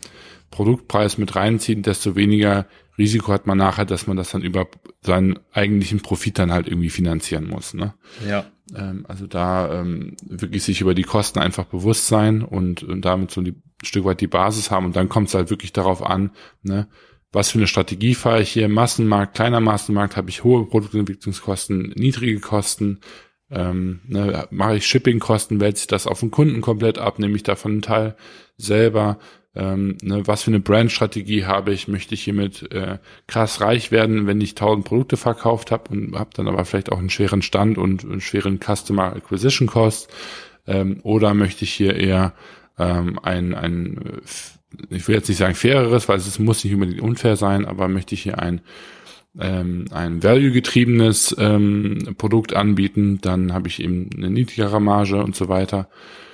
[0.51, 2.65] Produktpreis mit reinzieht, desto weniger
[2.99, 4.67] Risiko hat man nachher, dass man das dann über
[5.01, 7.73] seinen eigentlichen Profit dann halt irgendwie finanzieren muss.
[7.73, 7.93] Ne?
[8.27, 8.45] Ja.
[8.75, 13.31] Ähm, also da ähm, wirklich sich über die Kosten einfach bewusst sein und, und damit
[13.31, 16.31] so ein Stück weit die Basis haben und dann kommt es halt wirklich darauf an,
[16.61, 16.87] ne,
[17.31, 22.39] was für eine Strategie fahre ich hier, Massenmarkt, kleiner Massenmarkt, habe ich hohe Produktentwicklungskosten, niedrige
[22.39, 22.99] Kosten,
[23.51, 27.43] ähm, ne, mache ich Shippingkosten, wälze ich das auf den Kunden komplett ab, nehme ich
[27.43, 28.15] davon einen Teil
[28.57, 29.19] selber,
[29.55, 34.27] ähm, ne, was für eine Brandstrategie habe ich, möchte ich hiermit äh, krass reich werden,
[34.27, 37.77] wenn ich tausend Produkte verkauft habe und habe dann aber vielleicht auch einen schweren Stand
[37.77, 40.09] und einen schweren Customer Acquisition Cost,
[40.67, 42.33] ähm, oder möchte ich hier eher
[42.77, 44.21] ähm, ein, ein
[44.89, 48.13] ich will jetzt nicht sagen faireres, weil es muss nicht unbedingt unfair sein, aber möchte
[48.13, 48.61] ich hier ein
[49.39, 55.49] ähm, ein value-getriebenes ähm, Produkt anbieten, dann habe ich eben eine niedrigere Marge und so
[55.49, 55.87] weiter.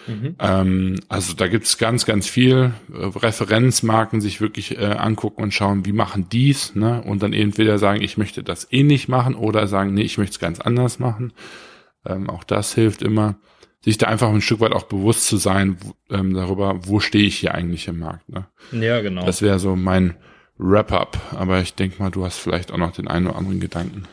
[0.08, 0.36] Mhm.
[0.40, 5.86] Ähm, also da gibt's ganz, ganz viel äh, Referenzmarken sich wirklich äh, angucken und schauen,
[5.86, 7.02] wie machen die's, ne?
[7.04, 10.40] Und dann entweder sagen, ich möchte das ähnlich machen oder sagen, nee, ich möchte es
[10.40, 11.34] ganz anders machen.
[12.06, 13.36] Ähm, auch das hilft immer
[13.86, 15.78] sich da einfach ein Stück weit auch bewusst zu sein
[16.10, 18.28] ähm, darüber, wo stehe ich hier eigentlich im Markt.
[18.28, 18.48] Ne?
[18.72, 19.24] Ja, genau.
[19.26, 20.16] Das wäre so mein
[20.58, 21.20] Wrap-up.
[21.36, 24.04] Aber ich denke mal, du hast vielleicht auch noch den einen oder anderen Gedanken.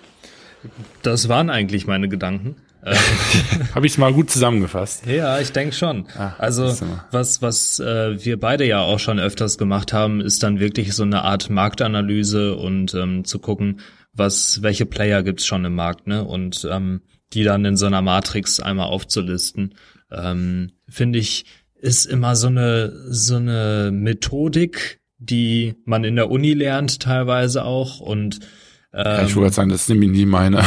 [1.03, 2.57] Das waren eigentlich meine Gedanken.
[3.74, 5.07] Habe ich es mal gut zusammengefasst?
[5.07, 6.07] Ja, ich denke schon.
[6.16, 6.74] Ah, also
[7.12, 11.05] was was äh, wir beide ja auch schon öfters gemacht haben, ist dann wirklich so
[11.05, 13.80] eine Art Marktanalyse und ähm, zu gucken,
[14.12, 16.24] was welche Player gibt's schon im Markt, ne?
[16.24, 17.03] Und ähm,
[17.33, 19.74] die dann in so einer Matrix einmal aufzulisten,
[20.11, 26.53] ähm, finde ich, ist immer so eine, so eine Methodik, die man in der Uni
[26.53, 28.41] lernt teilweise auch und
[28.95, 30.64] ähm, ja, ich wollte sagen, das ist nämlich nie meine.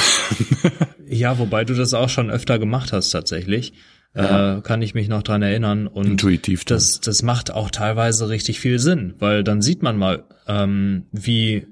[1.07, 3.73] ja, wobei du das auch schon öfter gemacht hast tatsächlich.
[4.15, 4.57] Ja.
[4.57, 5.87] Äh, kann ich mich noch dran erinnern.
[5.87, 6.65] Und Intuitiv.
[6.65, 6.77] Dann.
[6.77, 11.67] Das, das macht auch teilweise richtig viel Sinn, weil dann sieht man mal, ähm, wie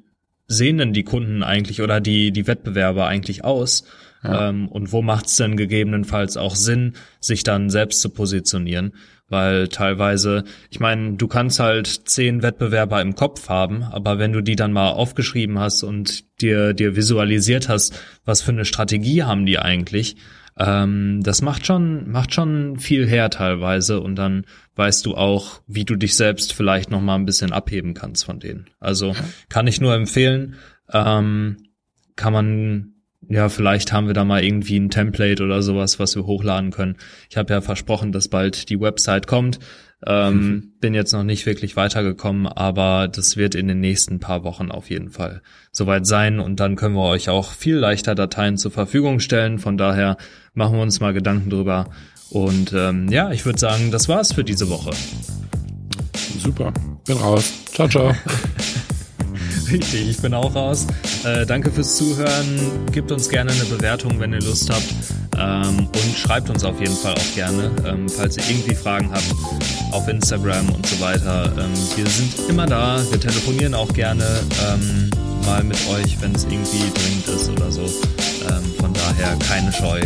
[0.48, 3.86] sehen denn die Kunden eigentlich oder die, die Wettbewerber eigentlich aus
[4.24, 4.50] ja.
[4.50, 8.94] Ähm, und wo macht es denn gegebenenfalls auch Sinn, sich dann selbst zu positionieren?
[9.30, 14.42] Weil teilweise, ich meine, du kannst halt zehn Wettbewerber im Kopf haben, aber wenn du
[14.42, 19.46] die dann mal aufgeschrieben hast und dir, dir visualisiert hast, was für eine Strategie haben
[19.46, 20.18] die eigentlich,
[20.58, 24.46] ähm, das macht schon, macht schon viel her teilweise und dann
[24.76, 28.40] weißt du auch, wie du dich selbst vielleicht noch mal ein bisschen abheben kannst von
[28.40, 28.68] denen.
[28.80, 29.16] Also
[29.50, 30.56] kann ich nur empfehlen,
[30.92, 31.58] ähm,
[32.16, 32.93] kann man
[33.30, 36.98] ja, vielleicht haben wir da mal irgendwie ein Template oder sowas, was wir hochladen können.
[37.30, 39.60] Ich habe ja versprochen, dass bald die Website kommt.
[40.06, 40.72] Ähm, mhm.
[40.82, 44.90] Bin jetzt noch nicht wirklich weitergekommen, aber das wird in den nächsten paar Wochen auf
[44.90, 49.20] jeden Fall soweit sein und dann können wir euch auch viel leichter Dateien zur Verfügung
[49.20, 49.60] stellen.
[49.60, 50.18] Von daher
[50.54, 51.90] machen wir uns mal Gedanken drüber.
[52.30, 54.92] Und ähm, ja, ich würde sagen, das war's für diese Woche.
[56.40, 56.74] Super,
[57.06, 57.54] bin raus.
[57.72, 58.14] Ciao, ciao.
[59.72, 60.88] Richtig, ich bin auch raus.
[61.24, 62.86] Äh, danke fürs Zuhören.
[62.92, 64.94] Gebt uns gerne eine Bewertung, wenn ihr Lust habt.
[65.38, 69.24] Ähm, und schreibt uns auf jeden Fall auch gerne, ähm, falls ihr irgendwie Fragen habt,
[69.92, 71.52] auf Instagram und so weiter.
[71.58, 73.00] Ähm, wir sind immer da.
[73.10, 74.26] Wir telefonieren auch gerne
[74.68, 75.10] ähm,
[75.46, 77.82] mal mit euch, wenn es irgendwie dringend ist oder so.
[77.82, 80.02] Ähm, von daher keine Scheu.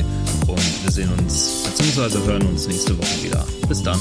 [0.48, 2.26] Und wir sehen uns bzw.
[2.26, 3.46] hören uns nächste Woche wieder.
[3.68, 4.00] Bis dann.